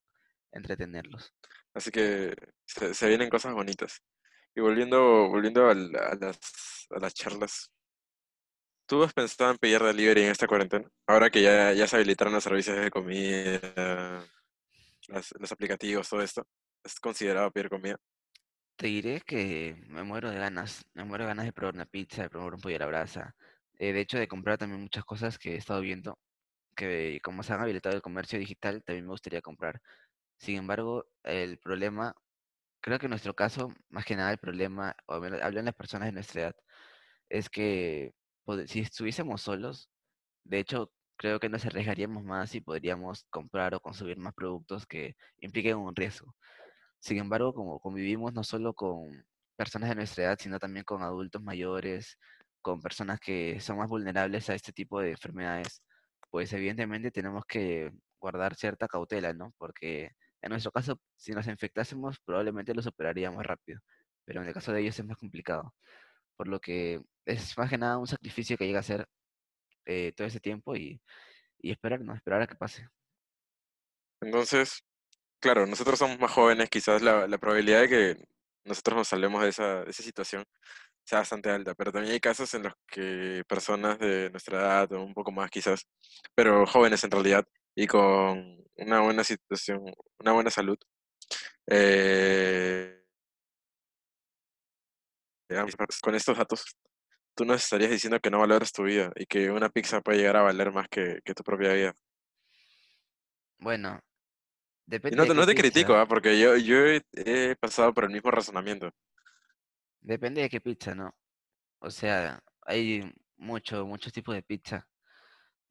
entretenerlos. 0.52 1.34
Así 1.74 1.90
que 1.90 2.34
se, 2.66 2.94
se 2.94 3.08
vienen 3.08 3.30
cosas 3.30 3.54
bonitas. 3.54 4.02
Y 4.54 4.60
volviendo, 4.60 5.28
volviendo 5.28 5.68
al- 5.70 5.94
a, 5.96 6.14
las, 6.16 6.38
a 6.90 6.98
las 7.00 7.14
charlas, 7.14 7.70
¿tú 8.86 9.02
has 9.02 9.12
pensado 9.12 9.50
en 9.52 9.58
pedir 9.58 9.82
delivery 9.82 10.22
en 10.24 10.30
esta 10.30 10.46
cuarentena? 10.46 10.88
Ahora 11.06 11.30
que 11.30 11.42
ya, 11.42 11.72
ya 11.72 11.86
se 11.86 11.96
habilitaron 11.96 12.32
los 12.34 12.44
servicios 12.44 12.76
de 12.78 12.90
comida, 12.90 14.24
las- 15.08 15.32
los 15.38 15.52
aplicativos, 15.52 16.08
todo 16.08 16.22
esto, 16.22 16.46
¿has 16.84 16.98
considerado 17.00 17.50
pedir 17.52 17.68
comida? 17.70 17.96
Te 18.76 18.86
diré 18.88 19.20
que 19.22 19.76
me 19.88 20.02
muero 20.02 20.30
de 20.30 20.38
ganas, 20.38 20.84
me 20.94 21.04
muero 21.04 21.24
de 21.24 21.28
ganas 21.28 21.46
de 21.46 21.52
probar 21.54 21.74
una 21.74 21.86
pizza, 21.86 22.22
de 22.22 22.28
probar 22.30 22.54
un 22.54 22.60
pollo 22.60 22.76
a 22.76 22.80
la 22.80 22.86
brasa, 22.86 23.34
eh, 23.82 23.92
de 23.94 24.00
hecho 24.00 24.18
de 24.18 24.28
comprar 24.28 24.58
también 24.58 24.82
muchas 24.82 25.04
cosas 25.04 25.38
que 25.38 25.54
he 25.54 25.56
estado 25.58 25.80
viendo, 25.82 26.18
que 26.76 27.20
como 27.24 27.42
se 27.44 27.52
han 27.54 27.60
habilitado 27.62 27.96
el 27.96 28.02
comercio 28.02 28.38
digital, 28.38 28.82
también 28.84 29.06
me 29.06 29.12
gustaría 29.12 29.42
comprar. 29.42 29.80
Sin 30.38 30.56
embargo, 30.58 31.06
el 31.24 31.58
problema, 31.60 32.14
creo 32.80 32.98
que 32.98 33.06
en 33.06 33.10
nuestro 33.10 33.34
caso, 33.34 33.74
más 33.90 34.04
que 34.06 34.16
nada 34.16 34.32
el 34.32 34.38
problema, 34.38 34.96
o 35.06 35.24
en 35.24 35.64
las 35.66 35.74
personas 35.76 36.08
de 36.08 36.12
nuestra 36.14 36.42
edad, 36.42 36.56
es 37.28 37.48
que 37.50 38.12
pod- 38.44 38.66
si 38.66 38.80
estuviésemos 38.80 39.42
solos, 39.42 39.90
de 40.44 40.60
hecho, 40.60 40.92
creo 41.16 41.40
que 41.40 41.48
nos 41.50 41.64
arriesgaríamos 41.66 42.24
más 42.24 42.54
y 42.54 42.60
podríamos 42.60 43.26
comprar 43.30 43.74
o 43.74 43.80
consumir 43.80 44.18
más 44.18 44.34
productos 44.34 44.86
que 44.86 45.16
impliquen 45.40 45.78
un 45.78 45.96
riesgo. 45.96 46.36
Sin 47.00 47.18
embargo, 47.18 47.54
como 47.54 47.80
convivimos 47.80 48.32
no 48.34 48.44
solo 48.44 48.74
con 48.74 49.24
personas 49.56 49.90
de 49.90 49.96
nuestra 49.96 50.24
edad, 50.24 50.38
sino 50.40 50.58
también 50.58 50.84
con 50.84 51.02
adultos 51.02 51.42
mayores, 51.42 52.18
con 52.62 52.80
personas 52.80 53.20
que 53.20 53.60
son 53.60 53.78
más 53.78 53.88
vulnerables 53.88 54.48
a 54.50 54.54
este 54.54 54.72
tipo 54.72 55.00
de 55.00 55.10
enfermedades, 55.10 55.82
pues 56.30 56.52
evidentemente 56.52 57.10
tenemos 57.10 57.44
que 57.46 57.92
guardar 58.20 58.54
cierta 58.54 58.88
cautela, 58.88 59.34
¿no? 59.34 59.52
Porque 59.58 60.10
en 60.40 60.50
nuestro 60.50 60.72
caso, 60.72 61.00
si 61.16 61.32
nos 61.32 61.46
infectásemos, 61.46 62.18
probablemente 62.24 62.74
lo 62.74 62.82
superaríamos 62.82 63.44
rápido, 63.44 63.80
pero 64.24 64.42
en 64.42 64.48
el 64.48 64.54
caso 64.54 64.72
de 64.72 64.80
ellos 64.80 64.98
es 64.98 65.04
más 65.04 65.18
complicado, 65.18 65.74
por 66.36 66.48
lo 66.48 66.60
que 66.60 67.02
es 67.26 67.56
más 67.58 67.68
que 67.68 67.78
nada 67.78 67.98
un 67.98 68.06
sacrificio 68.06 68.56
que 68.56 68.66
llega 68.66 68.80
a 68.80 68.84
ser 68.84 69.06
eh, 69.84 70.12
todo 70.16 70.26
ese 70.26 70.40
tiempo 70.40 70.76
y, 70.76 71.00
y 71.58 71.70
esperar, 71.72 72.00
¿no? 72.00 72.14
Esperar 72.14 72.42
a 72.42 72.46
que 72.46 72.54
pase. 72.54 72.88
Entonces, 74.20 74.84
claro, 75.40 75.66
nosotros 75.66 75.98
somos 75.98 76.18
más 76.18 76.30
jóvenes, 76.30 76.70
quizás 76.70 77.02
la, 77.02 77.26
la 77.26 77.38
probabilidad 77.38 77.82
de 77.82 77.88
que 77.88 78.24
nosotros 78.64 78.96
nos 78.96 79.08
salvemos 79.08 79.42
de 79.42 79.48
esa, 79.48 79.84
de 79.84 79.90
esa 79.90 80.02
situación 80.02 80.44
sea 81.04 81.18
bastante 81.20 81.50
alta, 81.50 81.74
pero 81.74 81.92
también 81.92 82.14
hay 82.14 82.20
casos 82.20 82.52
en 82.54 82.64
los 82.64 82.74
que 82.86 83.42
personas 83.48 83.98
de 83.98 84.30
nuestra 84.30 84.58
edad 84.60 84.92
o 84.92 85.02
un 85.02 85.14
poco 85.14 85.32
más 85.32 85.50
quizás, 85.50 85.86
pero 86.34 86.66
jóvenes 86.66 87.04
en 87.04 87.10
realidad 87.10 87.44
y 87.74 87.86
con 87.86 88.64
una 88.76 89.00
buena 89.00 89.24
situación, 89.24 89.82
una 90.18 90.32
buena 90.32 90.50
salud, 90.50 90.76
eh, 91.66 93.02
digamos, 95.48 95.76
con 96.02 96.14
estos 96.14 96.36
datos, 96.38 96.64
tú 97.34 97.44
nos 97.44 97.62
estarías 97.62 97.90
diciendo 97.90 98.20
que 98.20 98.30
no 98.30 98.40
valoras 98.40 98.72
tu 98.72 98.84
vida 98.84 99.12
y 99.16 99.26
que 99.26 99.50
una 99.50 99.68
pizza 99.70 100.00
puede 100.00 100.18
llegar 100.18 100.36
a 100.36 100.42
valer 100.42 100.72
más 100.72 100.88
que, 100.88 101.20
que 101.24 101.34
tu 101.34 101.42
propia 101.44 101.72
vida. 101.74 101.94
Bueno, 103.58 103.98
Y 105.08 105.14
depende 105.14 105.16
no 105.16 105.22
de 105.22 105.28
te, 105.28 105.34
qué 105.34 105.40
no 105.40 105.46
te 105.46 105.54
critico. 105.54 105.94
¿ah? 105.94 106.06
Porque 106.06 106.38
yo, 106.38 106.56
yo 106.56 106.86
he, 106.86 107.02
he 107.14 107.56
pasado 107.56 107.92
por 107.94 108.04
el 108.04 108.10
mismo 108.10 108.30
razonamiento. 108.30 108.90
Depende 110.02 110.42
de 110.42 110.50
qué 110.50 110.60
pizza, 110.60 110.94
¿no? 110.94 111.14
O 111.80 111.90
sea, 111.90 112.42
hay 112.62 113.12
mucho, 113.36 113.86
muchos 113.86 114.12
tipos 114.12 114.34
de 114.34 114.42
pizza. 114.42 114.88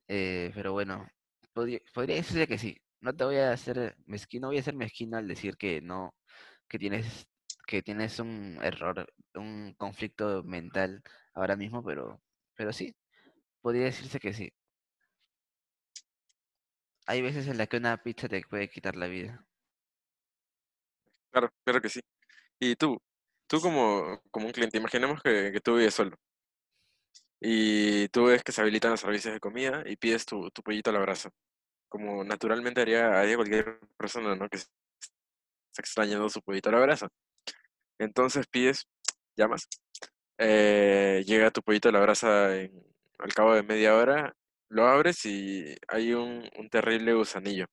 eh, 0.08 0.52
pero 0.56 0.74
bueno, 0.74 1.08
podría, 1.54 1.80
decirse 1.96 2.48
que 2.48 2.58
sí. 2.58 2.78
No 3.02 3.16
te 3.16 3.26
voy 3.26 3.38
a 3.38 3.54
hacer 3.54 3.96
mezquino, 4.08 4.48
voy 4.50 4.60
a 4.60 4.64
ser 4.64 4.76
mezquino 4.76 5.18
al 5.18 5.28
decir 5.28 5.58
que 5.58 5.82
no, 5.82 6.16
que 6.70 6.80
tienes, 6.80 7.28
que 7.68 7.84
tienes 7.84 8.20
un 8.20 8.60
error, 8.64 9.08
un 9.36 9.74
conflicto 9.78 10.44
mental 10.44 11.04
ahora 11.34 11.56
mismo, 11.58 11.84
pero, 11.84 12.22
pero 12.56 12.74
sí, 12.74 12.96
podría 13.62 13.86
decirse 13.86 14.20
que 14.20 14.34
sí. 14.34 14.54
Hay 17.06 17.22
veces 17.22 17.48
en 17.48 17.58
las 17.60 17.68
que 17.70 17.78
una 17.78 17.98
pizza 18.02 18.28
te 18.28 18.42
puede 18.44 18.70
quitar 18.70 18.96
la 18.96 19.08
vida. 19.08 19.46
Claro, 21.32 21.50
claro 21.64 21.82
que 21.82 21.90
sí. 21.90 22.02
Y 22.60 22.76
tú, 22.76 23.02
tú 23.52 23.60
como, 23.62 24.22
como 24.32 24.48
un 24.48 24.54
cliente, 24.54 24.78
imaginemos 24.78 25.22
que, 25.22 25.52
que 25.52 25.60
tú 25.60 25.76
vives 25.76 25.94
solo 25.94 26.18
y 27.42 28.08
tú 28.10 28.26
ves 28.26 28.44
que 28.44 28.52
se 28.52 28.62
habilitan 28.62 28.92
los 28.92 29.02
servicios 29.02 29.34
de 29.34 29.40
comida 29.40 29.84
y 29.86 29.98
pides 29.98 30.26
tu, 30.26 30.50
tu 30.52 30.62
pollito 30.64 30.92
a 30.92 30.94
la 30.94 31.00
brasa, 31.00 31.32
como 31.90 32.24
naturalmente 32.24 32.82
haría, 32.82 33.36
cualquier 33.36 33.80
persona, 33.98 34.36
¿no? 34.36 34.48
Que 34.50 34.58
está 34.58 34.72
extrañando 35.78 36.30
su 36.30 36.42
pollito 36.42 36.70
a 36.70 36.74
la 36.74 36.80
brasa. 36.82 37.10
Entonces 38.00 38.48
pides, 38.48 38.88
llamas, 39.36 39.68
eh, 40.38 41.24
llega 41.28 41.52
tu 41.52 41.62
pollito 41.64 41.90
a 41.90 41.92
la 41.94 42.02
brasa 42.02 42.48
al 42.50 43.34
cabo 43.36 43.56
de 43.56 43.64
media 43.64 43.96
hora, 43.96 44.36
lo 44.70 44.88
abres 44.88 45.26
y 45.26 45.76
hay 45.88 46.14
un, 46.14 46.50
un 46.58 46.70
terrible 46.70 47.14
gusanillo. 47.14 47.68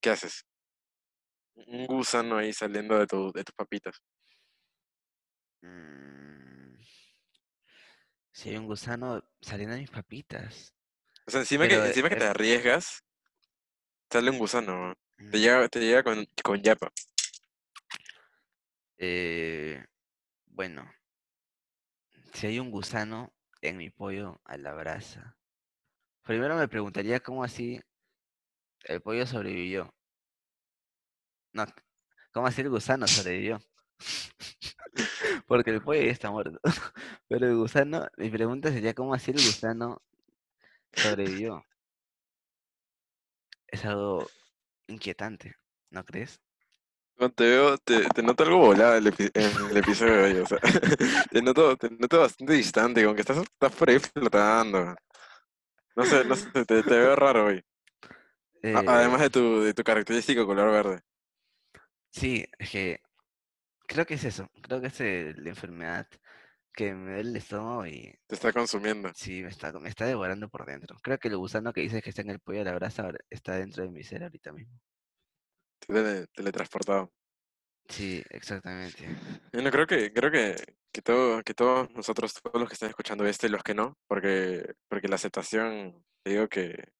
¿Qué 0.00 0.10
haces? 0.10 0.44
Un 1.54 1.86
gusano 1.86 2.36
ahí 2.36 2.52
saliendo 2.52 2.98
de, 2.98 3.06
tu, 3.06 3.32
de 3.32 3.44
tus 3.44 3.54
papitas. 3.54 4.00
Mm, 5.62 6.74
si 8.32 8.50
hay 8.50 8.56
un 8.56 8.66
gusano 8.66 9.22
saliendo 9.40 9.74
de 9.74 9.80
mis 9.80 9.90
papitas. 9.90 10.74
O 11.26 11.30
sea, 11.30 11.40
encima 11.40 11.66
que, 11.66 11.74
eh, 11.74 11.86
encima 11.86 12.08
que 12.08 12.16
te 12.16 12.24
arriesgas, 12.24 13.02
sale 14.10 14.30
un 14.30 14.38
gusano. 14.38 14.94
Te 15.16 15.24
mm, 15.24 15.40
llega, 15.40 15.68
te 15.68 15.80
llega 15.80 16.02
con, 16.02 16.26
con 16.42 16.60
yapa. 16.60 16.90
eh, 18.98 19.84
bueno, 20.46 20.90
si 22.32 22.46
hay 22.46 22.58
un 22.58 22.70
gusano 22.70 23.32
en 23.62 23.76
mi 23.76 23.90
pollo 23.90 24.40
a 24.44 24.56
la 24.56 24.74
brasa. 24.74 25.36
Primero 26.22 26.56
me 26.56 26.68
preguntaría 26.68 27.20
cómo 27.20 27.44
así 27.44 27.80
el 28.84 29.00
pollo 29.00 29.26
sobrevivió. 29.26 29.94
No, 31.54 31.64
cómo 32.32 32.46
así 32.48 32.60
el 32.60 32.70
gusano 32.70 33.06
sobrevivió. 33.08 33.60
Porque 35.46 35.70
el 35.70 35.82
pollo 35.82 36.02
ya 36.02 36.12
está 36.12 36.30
muerto. 36.30 36.58
Pero 37.28 37.46
el 37.46 37.56
gusano, 37.56 38.06
mi 38.16 38.30
pregunta 38.30 38.70
sería 38.72 38.94
cómo 38.94 39.14
así 39.14 39.30
el 39.30 39.38
gusano 39.42 40.02
sobrevivió. 40.94 41.64
Es 43.66 43.84
algo 43.84 44.26
inquietante, 44.88 45.56
¿no 45.90 46.04
crees? 46.04 46.40
Te 47.36 47.44
veo, 47.44 47.78
te, 47.78 48.08
te 48.10 48.22
noto 48.22 48.42
algo 48.44 48.58
volado 48.58 48.96
el 48.96 49.06
epi- 49.06 49.30
en 49.34 49.70
el 49.70 49.76
episodio 49.76 50.14
de 50.16 50.22
hoy, 50.34 50.40
o 50.40 50.46
sea, 50.46 50.58
te 51.30 51.40
noto, 51.42 51.76
te 51.76 51.88
noto 51.90 52.20
bastante 52.20 52.52
distante, 52.52 53.02
como 53.02 53.14
que 53.14 53.20
estás, 53.22 53.38
estás 53.38 53.72
por 53.72 53.88
ahí 53.88 53.98
flotando. 53.98 54.94
No 55.96 56.04
sé, 56.06 56.24
no 56.24 56.36
sé, 56.36 56.50
te, 56.52 56.64
te 56.64 56.82
veo 56.82 57.16
raro 57.16 57.46
hoy. 57.46 57.62
A- 58.74 58.78
Eh, 58.80 58.84
además 58.86 59.20
de 59.22 59.30
tu, 59.30 59.60
de 59.62 59.72
tu 59.74 59.82
característico 59.82 60.46
color 60.46 60.70
verde. 60.70 61.00
Sí, 62.14 62.46
es 62.58 62.70
que 62.70 63.00
creo 63.88 64.06
que 64.06 64.14
es 64.14 64.24
eso. 64.24 64.48
Creo 64.62 64.80
que 64.82 64.88
es 64.88 65.00
eh, 65.02 65.34
la 65.38 65.50
enfermedad 65.50 66.08
que 66.74 66.94
me 66.94 67.14
duele 67.14 67.30
el 67.30 67.36
estómago 67.36 67.86
y 67.86 68.14
Te 68.26 68.34
está 68.34 68.52
consumiendo. 68.52 69.10
sí, 69.14 69.42
me 69.42 69.48
está, 69.50 69.72
me 69.80 69.88
está 69.90 70.06
devorando 70.06 70.48
por 70.50 70.66
dentro. 70.66 70.96
Creo 71.02 71.18
que 71.18 71.28
el 71.28 71.38
gusano 71.38 71.72
que 71.72 71.82
dices 71.82 72.02
que 72.04 72.10
está 72.10 72.22
en 72.22 72.30
el 72.30 72.40
pollo 72.40 72.62
a 72.62 72.64
la 72.64 72.74
brasa 72.74 73.04
ahora 73.04 73.20
está 73.30 73.56
dentro 73.56 73.84
de 73.84 73.90
mi 73.90 74.04
ser 74.04 74.24
ahorita 74.24 74.52
mismo. 74.52 74.80
Te 75.78 75.86
tele- 75.94 76.26
teletransportado. 76.34 77.12
Sí, 77.88 78.22
exactamente. 78.30 79.16
Bueno, 79.52 79.70
creo 79.70 79.86
que, 79.86 80.12
creo 80.12 80.30
que, 80.32 80.56
que 80.92 81.00
todo, 81.02 81.42
que 81.44 81.54
todos 81.54 81.90
nosotros, 81.92 82.34
todos 82.34 82.60
los 82.60 82.68
que 82.68 82.74
están 82.74 82.88
escuchando 82.90 83.24
esto 83.26 83.46
y 83.46 83.50
los 83.50 83.62
que 83.62 83.74
no, 83.74 83.98
porque, 84.08 84.74
porque 84.88 85.08
la 85.08 85.14
aceptación, 85.16 86.04
te 86.22 86.30
digo 86.32 86.48
que 86.48 86.92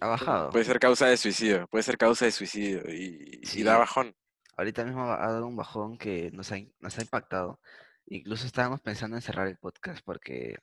Ha 0.00 0.06
bajado. 0.08 0.50
puede 0.50 0.64
ser 0.64 0.78
causa 0.80 1.06
de 1.06 1.16
suicidio, 1.16 1.66
puede 1.68 1.82
ser 1.84 1.98
causa 1.98 2.24
de 2.26 2.32
suicidio 2.32 2.82
y, 2.88 3.48
y 3.52 3.62
da 3.62 3.76
Sí, 3.76 3.78
bajón. 3.78 4.14
Ahorita 4.56 4.84
mismo 4.84 5.04
ha 5.04 5.32
dado 5.32 5.46
un 5.46 5.56
bajón 5.56 5.98
que 5.98 6.30
nos 6.32 6.52
ha, 6.52 6.56
nos 6.80 6.98
ha 6.98 7.02
impactado. 7.02 7.60
Incluso 8.06 8.46
estábamos 8.46 8.80
pensando 8.80 9.16
en 9.16 9.22
cerrar 9.22 9.48
el 9.48 9.58
podcast 9.58 10.04
porque 10.04 10.56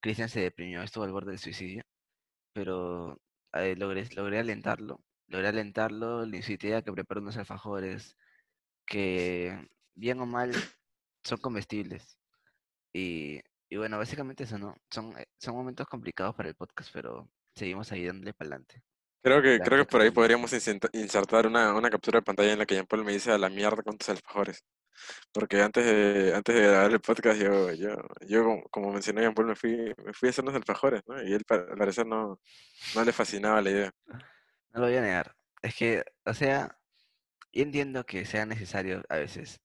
Cristian 0.00 0.28
se 0.28 0.40
deprimió, 0.40 0.82
estuvo 0.82 1.04
al 1.04 1.12
borde 1.12 1.32
del 1.32 1.38
suicidio, 1.40 1.84
pero 2.52 3.20
eh, 3.54 3.76
logré, 3.76 4.08
logré 4.14 4.38
alentarlo. 4.40 5.00
Logré 5.28 5.48
alentarlo, 5.48 6.24
le 6.26 6.38
incité 6.38 6.74
a 6.76 6.82
que 6.82 6.92
prepare 6.92 7.20
unos 7.20 7.36
alfajores 7.36 8.16
que, 8.86 9.68
bien 9.94 10.20
o 10.20 10.26
mal, 10.26 10.52
son 11.24 11.38
comestibles. 11.38 12.18
Y, 12.92 13.40
y 13.68 13.76
bueno, 13.76 13.98
básicamente 13.98 14.44
eso, 14.44 14.58
¿no? 14.58 14.76
Son, 14.90 15.16
eh, 15.18 15.26
son 15.38 15.54
momentos 15.56 15.86
complicados 15.88 16.34
para 16.36 16.48
el 16.48 16.54
podcast, 16.56 16.90
pero 16.92 17.28
seguimos 17.54 17.92
ahí 17.92 18.06
dándole 18.06 18.34
para 18.34 18.48
adelante. 18.50 18.82
Creo 19.22 19.42
que, 19.42 19.58
creo 19.58 19.84
que 19.84 19.90
por 19.90 20.00
ahí 20.00 20.10
podríamos 20.10 20.52
inserta- 20.52 20.88
insertar 20.92 21.46
una, 21.46 21.74
una 21.74 21.90
captura 21.90 22.20
de 22.20 22.24
pantalla 22.24 22.52
en 22.52 22.60
la 22.60 22.66
que 22.66 22.74
Jean 22.76 22.86
Paul 22.86 23.04
me 23.04 23.12
dice 23.12 23.32
a 23.32 23.38
la 23.38 23.48
mierda 23.48 23.82
con 23.82 23.98
tus 23.98 24.08
alfajores. 24.08 24.64
Porque 25.32 25.60
antes 25.60 25.84
de, 25.84 26.34
antes 26.34 26.54
de 26.54 26.62
grabar 26.62 26.90
el 26.90 27.00
podcast, 27.00 27.40
yo, 27.40 27.72
yo, 27.72 27.96
yo 28.28 28.62
como, 28.70 28.92
mencioné 28.92 29.22
Jean 29.22 29.34
Paul, 29.34 29.48
me 29.48 29.56
fui, 29.56 29.94
me 30.04 30.12
fui 30.12 30.28
a 30.28 30.30
hacer 30.30 30.44
unos 30.44 30.54
alfajores, 30.54 31.02
¿no? 31.06 31.22
Y 31.22 31.32
él 31.32 31.42
al 31.48 31.76
parecer 31.76 32.06
no, 32.06 32.40
no 32.94 33.04
le 33.04 33.12
fascinaba 33.12 33.60
la 33.60 33.70
idea. 33.70 33.92
No 34.06 34.80
lo 34.80 34.86
voy 34.86 34.96
a 34.96 35.02
negar. 35.02 35.34
Es 35.60 35.74
que, 35.74 36.04
o 36.24 36.32
sea, 36.32 36.78
yo 37.52 37.62
entiendo 37.62 38.04
que 38.06 38.24
sea 38.24 38.46
necesario 38.46 39.02
a 39.08 39.16
veces 39.16 39.60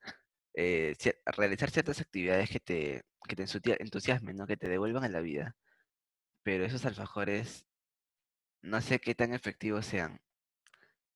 eh, 0.55 0.95
realizar 1.25 1.69
ciertas 1.69 2.01
actividades 2.01 2.49
que 2.49 2.59
te, 2.59 3.03
que 3.27 3.35
te 3.35 3.45
entusiasmen, 3.79 4.35
¿no? 4.35 4.47
Que 4.47 4.57
te 4.57 4.67
devuelvan 4.69 5.03
a 5.03 5.09
la 5.09 5.21
vida. 5.21 5.55
Pero 6.43 6.65
esos 6.65 6.85
alfajores, 6.85 7.65
no 8.63 8.81
sé 8.81 8.99
qué 8.99 9.13
tan 9.15 9.33
efectivos 9.33 9.85
sean, 9.85 10.19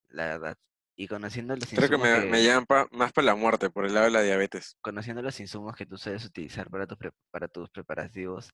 la 0.10 0.26
verdad. 0.26 0.58
Y 0.96 1.08
conociendo 1.08 1.56
los 1.56 1.72
Creo 1.74 1.90
que 1.90 1.98
insumos 1.98 2.10
me, 2.20 2.26
me 2.26 2.42
que, 2.42 2.42
llevan 2.42 2.66
pa- 2.66 2.88
más 2.92 3.14
para 3.14 3.26
la 3.28 3.36
muerte, 3.36 3.70
por 3.70 3.86
el 3.86 3.94
lado 3.94 4.06
de 4.06 4.12
la 4.12 4.22
diabetes. 4.24 4.78
conociendo 4.82 5.22
los 5.22 5.40
insumos 5.40 5.76
que 5.76 5.86
tú 5.86 5.98
sueles 5.98 6.26
utilizar 6.26 6.70
para 6.70 6.88
tus, 6.88 6.98
pre- 6.98 7.12
para 7.32 7.48
tus 7.48 7.70
preparativos, 7.70 8.54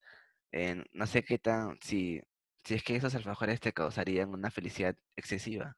eh, 0.51 0.83
no 0.93 1.07
sé 1.07 1.23
qué 1.23 1.39
tan, 1.39 1.77
si, 1.81 2.21
si 2.65 2.75
es 2.75 2.83
que 2.83 2.95
esos 2.95 3.15
alfajores 3.15 3.59
te 3.59 3.73
causarían 3.73 4.29
una 4.31 4.51
felicidad 4.51 4.95
excesiva, 5.15 5.77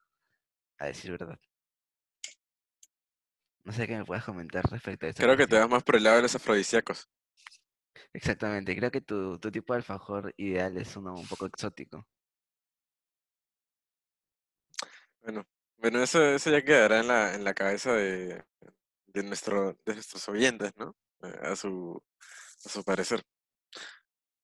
a 0.79 0.87
decir 0.87 1.11
verdad. 1.11 1.39
No 3.65 3.73
sé 3.73 3.87
qué 3.87 3.97
me 3.97 4.05
puedas 4.05 4.23
comentar 4.23 4.63
respecto 4.71 5.05
a 5.05 5.09
esta 5.09 5.23
Creo 5.23 5.35
que 5.35 5.47
te 5.47 5.57
vas 5.57 5.67
más 5.67 5.81
por 5.83 5.95
el 5.95 6.03
lado 6.03 6.17
de 6.17 6.21
los 6.21 6.35
afrodisíacos. 6.35 7.09
Exactamente, 8.13 8.75
creo 8.75 8.89
que 8.91 9.01
tu, 9.01 9.37
tu 9.39 9.51
tipo 9.51 9.73
de 9.73 9.77
alfajor 9.77 10.33
ideal 10.37 10.77
es 10.77 10.95
uno 10.97 11.19
un 11.19 11.27
poco 11.27 11.45
exótico. 11.45 12.07
Bueno, 15.23 15.45
bueno, 15.77 16.03
eso, 16.03 16.21
eso 16.23 16.49
ya 16.51 16.63
quedará 16.63 16.99
en 16.99 17.07
la, 17.07 17.33
en 17.35 17.43
la 17.43 17.53
cabeza 17.53 17.93
de, 17.93 18.43
de 19.07 19.23
nuestro, 19.23 19.73
de 19.85 19.95
nuestros 19.95 20.27
oyentes, 20.29 20.73
¿no? 20.77 20.95
A 21.43 21.55
su, 21.55 22.01
a 22.65 22.69
su 22.69 22.83
parecer. 22.83 23.23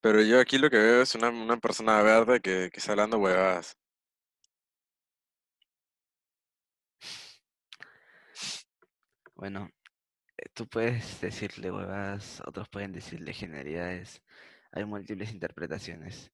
Pero 0.02 0.20
yo 0.22 0.38
aquí 0.40 0.58
lo 0.58 0.68
que 0.70 0.76
veo 0.76 1.02
es 1.02 1.14
una, 1.14 1.30
una 1.30 1.56
persona 1.58 2.02
verde 2.02 2.40
que, 2.40 2.68
que 2.70 2.78
está 2.80 2.92
hablando 2.92 3.18
huevadas. 3.18 3.76
Bueno, 9.34 9.68
eh, 10.38 10.46
tú 10.54 10.68
puedes 10.68 11.20
decirle 11.20 11.70
huevadas, 11.72 12.42
otros 12.46 12.68
pueden 12.70 12.92
decirle 12.92 13.32
genialidades. 13.34 14.22
Hay 14.72 14.84
múltiples 14.84 15.32
interpretaciones. 15.32 16.32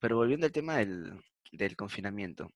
Pero 0.00 0.16
volviendo 0.16 0.46
al 0.46 0.52
tema 0.52 0.78
del, 0.78 1.20
del 1.52 1.76
confinamiento, 1.76 2.50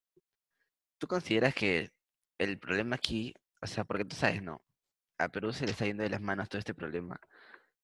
¿tú 1.02 1.08
consideras 1.08 1.52
que 1.52 1.90
el 2.38 2.60
problema 2.60 2.94
aquí, 2.94 3.34
o 3.60 3.66
sea, 3.66 3.82
porque 3.82 4.04
tú 4.04 4.14
sabes, 4.14 4.40
¿no? 4.40 4.62
A 5.18 5.28
Perú 5.28 5.52
se 5.52 5.64
le 5.66 5.72
está 5.72 5.84
yendo 5.84 6.04
de 6.04 6.10
las 6.10 6.20
manos 6.20 6.48
todo 6.48 6.60
este 6.60 6.74
problema 6.74 7.18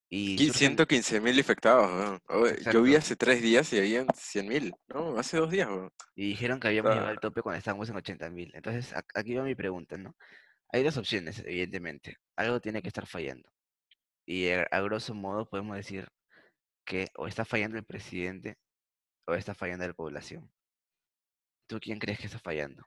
y 0.09 0.37
Qui- 0.37 0.47
surgen, 0.47 0.55
115 0.77 1.21
mil 1.21 1.37
infectados, 1.37 1.91
weón. 1.91 2.21
Oye, 2.29 2.63
Yo 2.71 2.81
vi 2.81 2.95
hace 2.95 3.17
tres 3.17 3.43
días 3.43 3.73
y 3.73 3.79
habían 3.79 4.07
100 4.15 4.47
mil, 4.47 4.73
¿no? 4.87 5.19
Hace 5.19 5.37
dos 5.37 5.51
días, 5.51 5.67
weón. 5.69 5.91
y 6.15 6.29
dijeron 6.29 6.61
que 6.61 6.69
habíamos 6.69 6.93
llegado 6.93 7.11
al 7.11 7.19
tope 7.19 7.43
cuando 7.43 7.59
estábamos 7.59 7.89
en 7.91 7.97
80.000. 7.97 8.53
Entonces, 8.55 8.95
ac- 8.95 9.11
aquí 9.15 9.35
va 9.35 9.43
mi 9.43 9.57
pregunta, 9.57 9.99
¿no? 9.99 10.15
Hay 10.73 10.85
dos 10.85 10.97
opciones, 10.97 11.41
evidentemente. 11.41 12.19
Algo 12.37 12.61
tiene 12.61 12.83
que 12.83 12.89
estar 12.89 13.07
fallando. 13.09 13.49
Y 14.27 14.49
a, 14.51 14.63
a 14.71 14.81
grosso 14.81 15.13
modo 15.13 15.49
podemos 15.51 15.77
decir 15.77 16.07
que 16.87 17.09
o 17.17 17.27
está 17.27 17.45
fallando 17.45 17.79
el 17.79 17.85
presidente 17.85 18.59
o 19.27 19.35
está 19.35 19.55
fallando 19.55 19.89
la 19.89 19.95
población. 19.95 20.49
¿Tú 21.69 21.79
quién 21.81 21.99
crees 21.99 22.19
que 22.19 22.27
está 22.27 22.39
fallando? 22.39 22.85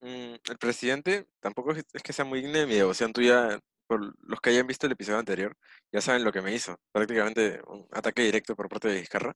Mm, 0.00 0.34
el 0.50 0.58
presidente 0.58 1.26
tampoco 1.40 1.72
es, 1.72 1.84
que 2.02 2.12
sea 2.12 2.24
muy 2.24 2.40
digno 2.40 2.58
de 2.58 2.66
mi 2.66 2.74
devoción 2.74 3.12
tuya. 3.12 3.58
Por 3.86 4.14
los 4.22 4.40
que 4.40 4.50
hayan 4.50 4.66
visto 4.68 4.86
el 4.86 4.92
episodio 4.92 5.18
anterior, 5.18 5.56
ya 5.92 6.00
saben 6.00 6.22
lo 6.24 6.32
que 6.32 6.42
me 6.42 6.54
hizo. 6.54 6.78
Prácticamente 6.92 7.60
un 7.66 7.88
ataque 7.92 8.22
directo 8.22 8.54
por 8.54 8.68
parte 8.68 8.88
de 8.88 9.00
Vizcarra. 9.00 9.34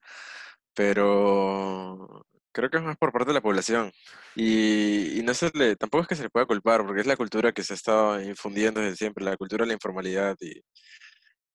Pero 0.74 2.26
creo 2.54 2.70
que 2.70 2.78
es 2.78 2.82
más 2.84 2.96
por 2.96 3.12
parte 3.12 3.28
de 3.30 3.34
la 3.34 3.42
población. 3.42 3.92
Y, 4.36 5.20
no 5.24 5.34
se 5.34 5.50
le, 5.54 5.76
tampoco 5.76 6.02
es 6.02 6.08
que 6.08 6.16
se 6.16 6.22
le 6.24 6.30
pueda 6.30 6.46
culpar, 6.46 6.84
porque 6.86 7.00
es 7.02 7.06
la 7.06 7.16
cultura 7.16 7.52
que 7.52 7.64
se 7.64 7.74
ha 7.74 7.76
estado 7.76 8.22
infundiendo 8.22 8.80
desde 8.80 8.96
siempre, 8.96 9.24
la 9.24 9.36
cultura 9.36 9.64
de 9.64 9.68
la 9.68 9.74
informalidad 9.74 10.36
y, 10.40 10.62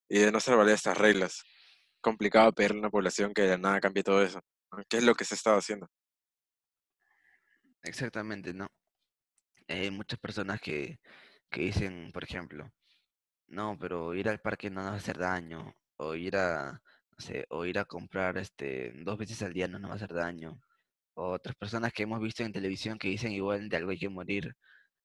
de 0.10 0.32
no 0.32 0.39
ser 0.39 0.58
valer 0.58 0.76
estas 0.76 0.98
reglas. 0.98 1.43
Complicado 2.02 2.54
pedirle 2.54 2.78
a 2.78 2.82
una 2.82 2.89
población 2.89 3.34
que 3.34 3.43
de 3.43 3.58
nada 3.58 3.80
cambie 3.82 4.04
todo 4.04 4.24
eso. 4.24 4.41
¿Qué 4.89 4.98
es 4.98 5.04
lo 5.04 5.15
que 5.15 5.26
se 5.26 5.36
ha 5.36 5.38
estado 5.38 5.58
haciendo? 5.58 5.88
Exactamente, 7.84 8.54
¿no? 8.54 8.67
Hay 9.70 9.92
muchas 9.92 10.20
personas 10.20 10.60
que, 10.62 11.00
que 11.50 11.62
dicen, 11.62 12.12
por 12.14 12.24
ejemplo, 12.24 12.70
no, 13.48 13.78
pero 13.80 14.16
ir 14.16 14.30
al 14.30 14.42
parque 14.42 14.70
no 14.70 14.82
nos 14.82 14.92
va 14.92 14.96
a 14.96 14.98
hacer 14.98 15.18
daño, 15.20 15.76
o 15.98 16.16
ir 16.16 16.38
a, 16.38 16.74
no 16.74 17.18
o 17.50 17.66
ir 17.66 17.80
a 17.80 17.86
comprar 17.86 18.38
este 18.38 18.94
dos 19.04 19.18
veces 19.18 19.42
al 19.44 19.54
día 19.54 19.68
no 19.68 19.80
nos 19.80 19.90
va 19.92 19.94
a 19.96 19.98
hacer 19.98 20.14
daño, 20.14 20.60
o 21.16 21.32
otras 21.34 21.56
personas 21.56 21.94
que 21.94 22.04
hemos 22.04 22.22
visto 22.22 22.44
en 22.44 22.54
televisión 22.54 22.98
que 23.00 23.10
dicen 23.10 23.32
igual 23.34 23.70
de 23.70 23.78
algo 23.78 23.92
hay 23.92 24.00
que 24.00 24.10
morir. 24.10 24.56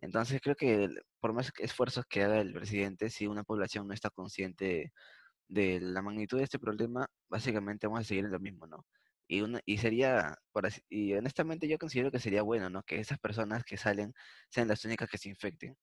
Entonces 0.00 0.40
creo 0.42 0.56
que 0.56 0.88
por 1.20 1.32
más 1.34 1.52
esfuerzos 1.58 2.06
que 2.06 2.22
haga 2.24 2.40
el 2.40 2.52
presidente, 2.54 3.10
si 3.10 3.26
una 3.26 3.44
población 3.44 3.88
no 3.88 3.94
está 3.94 4.10
consciente 4.10 4.92
de 5.48 5.80
la 5.80 6.02
magnitud 6.02 6.38
de 6.38 6.44
este 6.44 6.58
problema, 6.58 7.08
básicamente 7.28 7.86
vamos 7.86 8.02
a 8.02 8.04
seguir 8.04 8.24
en 8.26 8.32
lo 8.32 8.40
mismo, 8.40 8.66
¿no? 8.66 8.86
Y, 9.28 9.40
una- 9.42 9.60
y 9.66 9.78
sería, 9.78 10.36
por 10.52 10.66
así- 10.66 10.82
y 10.88 11.14
honestamente 11.14 11.68
yo 11.68 11.78
considero 11.78 12.10
que 12.10 12.20
sería 12.20 12.42
bueno, 12.42 12.70
¿no? 12.70 12.82
Que 12.82 13.00
esas 13.00 13.18
personas 13.18 13.64
que 13.64 13.76
salen 13.76 14.12
sean 14.50 14.68
las 14.68 14.84
únicas 14.84 15.08
que 15.10 15.18
se 15.18 15.28
infecten. 15.30 15.76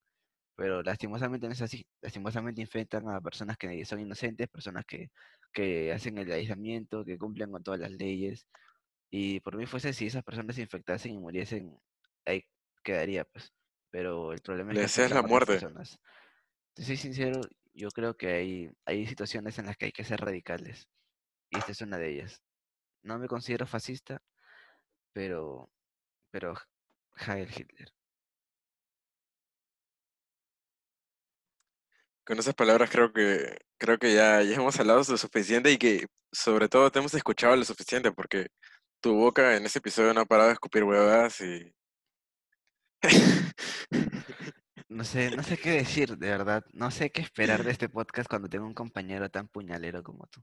Pero 0.56 0.84
lastimosamente 0.84 1.47
no 1.47 1.54
es 1.54 1.62
así. 1.62 1.86
Lastimosamente 2.01 2.62
infectan 2.62 3.10
a 3.10 3.21
personas 3.21 3.58
que 3.58 3.86
son 3.86 3.99
inocentes, 4.01 4.47
personas 4.49 4.86
que, 4.86 5.10
que 5.54 5.91
hacen 5.93 6.17
el 6.17 6.32
aislamiento, 6.32 7.06
que 7.06 7.17
cumplen 7.17 7.51
con 7.51 7.63
todas 7.63 7.80
las 7.80 7.91
leyes. 7.91 8.47
Y 9.12 9.39
por 9.41 9.58
mí 9.58 9.65
fuese 9.65 9.93
si 9.93 10.08
esas 10.08 10.23
personas 10.23 10.56
se 10.56 10.62
infectasen 10.63 11.13
y 11.13 11.19
muriesen, 11.19 11.77
ahí 12.25 12.43
quedaría, 12.84 13.25
pues. 13.25 13.54
Pero 13.91 14.34
el 14.34 14.41
problema 14.41 14.73
es 14.73 14.80
que 14.80 14.88
la 15.15 15.21
muerte. 15.30 15.54
personas. 15.54 15.99
Te 16.75 16.84
soy 16.84 16.97
sincero, 16.97 17.41
yo 17.73 17.89
creo 17.91 18.15
que 18.17 18.27
hay, 18.34 18.71
hay 18.86 19.08
situaciones 19.08 19.58
en 19.60 19.67
las 19.67 19.77
que 19.77 19.86
hay 19.86 19.91
que 19.93 20.04
ser 20.04 20.19
radicales. 20.21 20.88
Y 21.51 21.60
esta 21.60 21.71
es 21.73 21.82
una 21.82 21.97
de 21.97 22.10
ellas. 22.13 22.41
No 23.03 23.17
me 23.19 23.27
considero 23.27 23.65
fascista, 23.67 24.21
pero, 25.13 25.69
pero 26.31 26.53
Heil 27.15 27.49
Hitler. 27.49 27.93
Con 32.23 32.39
esas 32.39 32.53
palabras 32.53 32.89
creo 32.89 33.11
que 33.11 33.57
creo 33.77 33.97
que 33.97 34.13
ya, 34.13 34.41
ya 34.43 34.55
hemos 34.55 34.79
hablado 34.79 34.99
lo 34.99 35.17
suficiente 35.17 35.71
y 35.71 35.77
que 35.77 36.07
sobre 36.31 36.69
todo 36.69 36.91
te 36.91 36.99
hemos 36.99 37.13
escuchado 37.13 37.55
lo 37.55 37.65
suficiente 37.65 38.11
porque 38.11 38.47
tu 39.01 39.15
boca 39.15 39.57
en 39.57 39.65
ese 39.65 39.79
episodio 39.79 40.13
no 40.13 40.21
ha 40.21 40.25
parado 40.25 40.49
de 40.49 40.53
escupir 40.53 40.83
huevadas 40.83 41.41
y 41.41 41.73
No 44.91 45.05
sé, 45.05 45.31
no 45.35 45.41
sé 45.41 45.57
qué 45.57 45.71
decir, 45.71 46.17
de 46.17 46.29
verdad. 46.29 46.65
No 46.73 46.91
sé 46.91 47.11
qué 47.11 47.21
esperar 47.21 47.63
de 47.63 47.71
este 47.71 47.87
podcast 47.89 48.29
cuando 48.29 48.49
tengo 48.49 48.65
un 48.65 48.73
compañero 48.73 49.29
tan 49.31 49.47
puñalero 49.47 50.03
como 50.03 50.27
tú. 50.27 50.41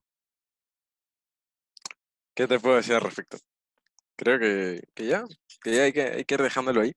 ¿Qué 2.38 2.46
te 2.46 2.60
puedo 2.60 2.76
decir 2.76 2.94
al 2.94 3.00
respecto? 3.02 3.38
Creo 4.16 4.38
que, 4.38 4.82
que 4.94 5.06
ya, 5.06 5.24
que 5.62 5.74
ya 5.74 5.82
hay 5.84 5.92
que, 5.92 6.02
hay 6.02 6.24
que 6.24 6.34
ir 6.34 6.42
dejándolo 6.42 6.82
ahí. 6.82 6.92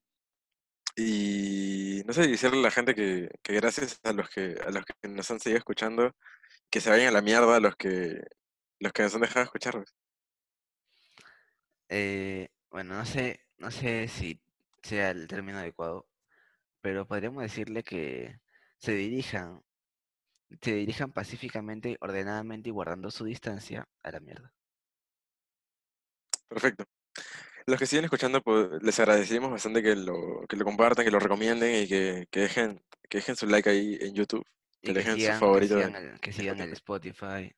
Y 0.96 2.04
no 2.06 2.14
sé, 2.14 2.28
decirle 2.28 2.60
a 2.60 2.62
la 2.64 2.72
gente 2.72 2.94
que, 2.96 3.30
que 3.44 3.54
gracias 3.56 4.00
a 4.04 4.14
los 4.14 4.30
que, 4.30 4.56
a 4.66 4.72
los 4.72 4.86
que 4.86 5.10
nos 5.10 5.32
han 5.32 5.40
seguido 5.40 5.60
escuchando, 5.60 6.16
que 6.70 6.82
se 6.82 6.92
vayan 6.92 7.08
a 7.10 7.12
la 7.12 7.22
mierda 7.24 7.60
los 7.60 7.76
que, 7.76 8.22
los 8.80 8.94
que 8.94 9.04
nos 9.04 9.16
han 9.16 9.22
dejado 9.22 9.42
de 9.42 9.46
escuchar. 9.46 9.74
pues. 9.76 9.96
Eh, 11.90 12.50
bueno, 12.70 12.96
no 12.98 13.06
sé, 13.06 13.42
no 13.58 13.72
sé 13.72 14.08
si 14.10 14.40
sea 14.84 15.12
el 15.12 15.28
término 15.28 15.60
adecuado, 15.60 16.08
pero 16.82 17.08
podríamos 17.08 17.44
decirle 17.44 17.84
que 17.84 18.40
se 18.78 18.94
dirijan, 18.94 19.64
se 20.62 20.74
dirijan 20.76 21.12
pacíficamente, 21.14 21.98
ordenadamente 22.02 22.70
y 22.70 22.74
guardando 22.74 23.12
su 23.12 23.26
distancia 23.26 23.88
a 24.04 24.12
la 24.12 24.20
mierda. 24.20 24.54
Perfecto. 26.52 26.84
Los 27.66 27.80
que 27.80 27.86
siguen 27.86 28.04
escuchando, 28.06 28.42
pues, 28.42 28.84
les 28.84 29.00
agradecemos 29.00 29.50
bastante 29.50 29.82
que 29.82 29.96
lo, 29.96 30.46
que 30.50 30.58
lo 30.58 30.66
compartan, 30.66 31.06
que 31.06 31.12
lo 31.12 31.20
recomienden 31.20 31.84
y 31.84 31.88
que, 31.88 32.28
que 32.30 32.42
dejen, 32.42 32.84
que 33.10 33.20
dejen 33.20 33.38
su 33.38 33.48
like 33.48 33.70
ahí 33.70 33.98
en 34.02 34.14
YouTube, 34.14 34.46
Y 34.82 34.88
que 34.88 34.94
que 34.94 35.00
dejen 35.00 35.14
su 35.14 35.20
sigan, 35.20 35.34
que 35.34 35.40
favorito 35.40 35.76
sigan 35.76 35.96
en 35.96 36.10
el, 36.10 36.20
que 36.20 36.34
sigan 36.34 36.60
el 36.60 36.74
Spotify. 36.74 37.56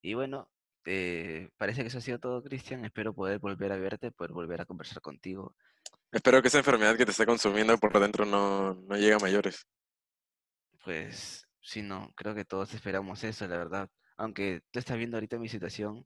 Y 0.00 0.14
bueno, 0.14 0.50
eh, 0.86 1.50
parece 1.56 1.82
que 1.82 1.88
eso 1.88 1.98
ha 1.98 2.00
sido 2.00 2.18
todo, 2.18 2.42
Cristian. 2.42 2.84
Espero 2.84 3.14
poder 3.14 3.38
volver 3.38 3.70
a 3.70 3.76
verte, 3.76 4.10
poder 4.10 4.32
volver 4.32 4.60
a 4.60 4.64
conversar 4.64 5.00
contigo. 5.00 5.54
Espero 6.10 6.42
que 6.42 6.48
esa 6.48 6.58
enfermedad 6.58 6.96
que 6.96 7.04
te 7.04 7.12
está 7.12 7.24
consumiendo 7.24 7.78
por 7.78 7.96
dentro 8.00 8.26
no, 8.26 8.74
no 8.74 8.96
llegue 8.96 9.14
a 9.14 9.18
mayores. 9.20 9.68
Pues, 10.84 11.46
si 11.60 11.82
no, 11.82 12.12
creo 12.16 12.34
que 12.34 12.44
todos 12.44 12.74
esperamos 12.74 13.22
eso, 13.22 13.46
la 13.46 13.56
verdad. 13.56 13.88
Aunque 14.16 14.62
tú 14.72 14.80
estás 14.80 14.98
viendo 14.98 15.16
ahorita 15.16 15.38
mi 15.38 15.48
situación 15.48 16.04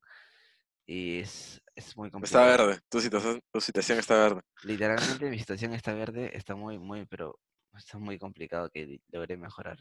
y 0.86 1.20
es, 1.20 1.62
es 1.74 1.96
muy 1.96 2.10
Está 2.22 2.44
complicado. 2.44 2.46
verde, 2.46 2.80
tu 2.90 3.00
situación, 3.00 3.40
tu 3.52 3.60
situación 3.60 3.98
está 3.98 4.16
verde. 4.18 4.42
Literalmente 4.62 5.30
mi 5.30 5.38
situación 5.38 5.72
está 5.72 5.94
verde, 5.94 6.36
está 6.36 6.54
muy, 6.56 6.78
muy, 6.78 7.06
pero 7.06 7.40
está 7.74 7.98
muy 7.98 8.18
complicado 8.18 8.68
que 8.70 9.00
logre 9.08 9.36
mejorar. 9.38 9.78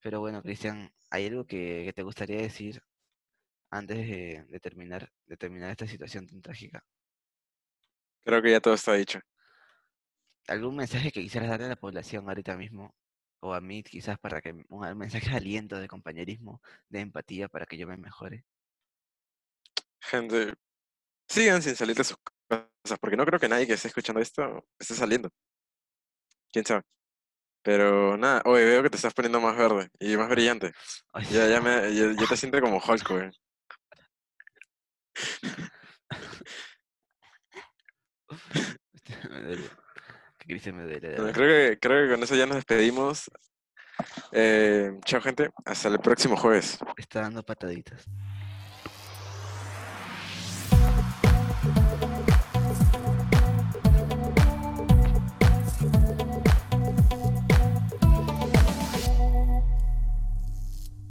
Pero 0.00 0.20
bueno, 0.20 0.42
Cristian, 0.42 0.92
¿hay 1.10 1.26
algo 1.26 1.46
que, 1.46 1.84
que 1.86 1.92
te 1.94 2.02
gustaría 2.02 2.38
decir 2.42 2.82
antes 3.70 3.98
de, 3.98 4.44
de 4.48 4.60
terminar, 4.60 5.10
de 5.26 5.36
terminar 5.36 5.70
esta 5.70 5.86
situación 5.88 6.26
tan 6.28 6.42
trágica? 6.42 6.84
Creo 8.24 8.42
que 8.42 8.50
ya 8.50 8.60
todo 8.60 8.74
está 8.74 8.94
dicho. 8.94 9.20
¿Algún 10.46 10.76
mensaje 10.76 11.10
que 11.10 11.20
quisieras 11.22 11.50
darle 11.50 11.66
a 11.66 11.70
la 11.70 11.76
población 11.76 12.28
ahorita 12.28 12.56
mismo? 12.56 12.94
O 13.40 13.54
a 13.54 13.60
mí 13.60 13.82
quizás 13.82 14.18
para 14.20 14.40
que 14.40 14.54
un 14.68 14.98
mensaje 14.98 15.30
de 15.30 15.36
aliento, 15.36 15.80
de 15.80 15.88
compañerismo, 15.88 16.60
de 16.88 17.00
empatía 17.00 17.48
para 17.48 17.66
que 17.66 17.76
yo 17.76 17.88
me 17.88 17.96
mejore. 17.96 18.44
Gente, 20.02 20.54
sigan 21.28 21.62
sin 21.62 21.76
salir 21.76 21.96
de 21.96 22.04
sus 22.04 22.16
casas, 22.48 22.98
porque 23.00 23.16
no 23.16 23.24
creo 23.24 23.38
que 23.38 23.48
nadie 23.48 23.66
que 23.66 23.74
esté 23.74 23.88
escuchando 23.88 24.20
esto 24.20 24.66
esté 24.78 24.94
saliendo. 24.94 25.30
¿Quién 26.52 26.66
sabe? 26.66 26.82
Pero 27.62 28.16
nada, 28.16 28.42
oye, 28.44 28.64
veo 28.64 28.82
que 28.82 28.90
te 28.90 28.96
estás 28.96 29.14
poniendo 29.14 29.40
más 29.40 29.56
verde 29.56 29.88
y 30.00 30.16
más 30.16 30.28
brillante. 30.28 30.72
Ay, 31.12 31.24
Ya, 31.30 31.46
ya, 31.48 31.60
me, 31.60 31.94
ya, 31.94 32.12
ya 32.12 32.26
te 32.26 32.36
siento 32.36 32.60
como 32.60 32.78
Hulk, 32.78 33.08
güey. 33.08 33.30
me 39.30 39.40
duele. 39.42 39.68
Que 40.38 40.46
Cristian 40.46 40.76
me 40.76 40.82
duele, 40.82 41.16
Bueno, 41.16 41.32
creo 41.32 41.70
que, 41.70 41.78
creo 41.78 42.08
que 42.08 42.14
con 42.14 42.22
eso 42.24 42.34
ya 42.34 42.46
nos 42.46 42.56
despedimos. 42.56 43.30
Eh, 44.32 44.90
chao, 45.04 45.20
gente. 45.20 45.50
Hasta 45.64 45.88
el 45.88 46.00
próximo 46.00 46.36
jueves. 46.36 46.78
Está 46.96 47.20
dando 47.20 47.44
pataditas. 47.44 48.06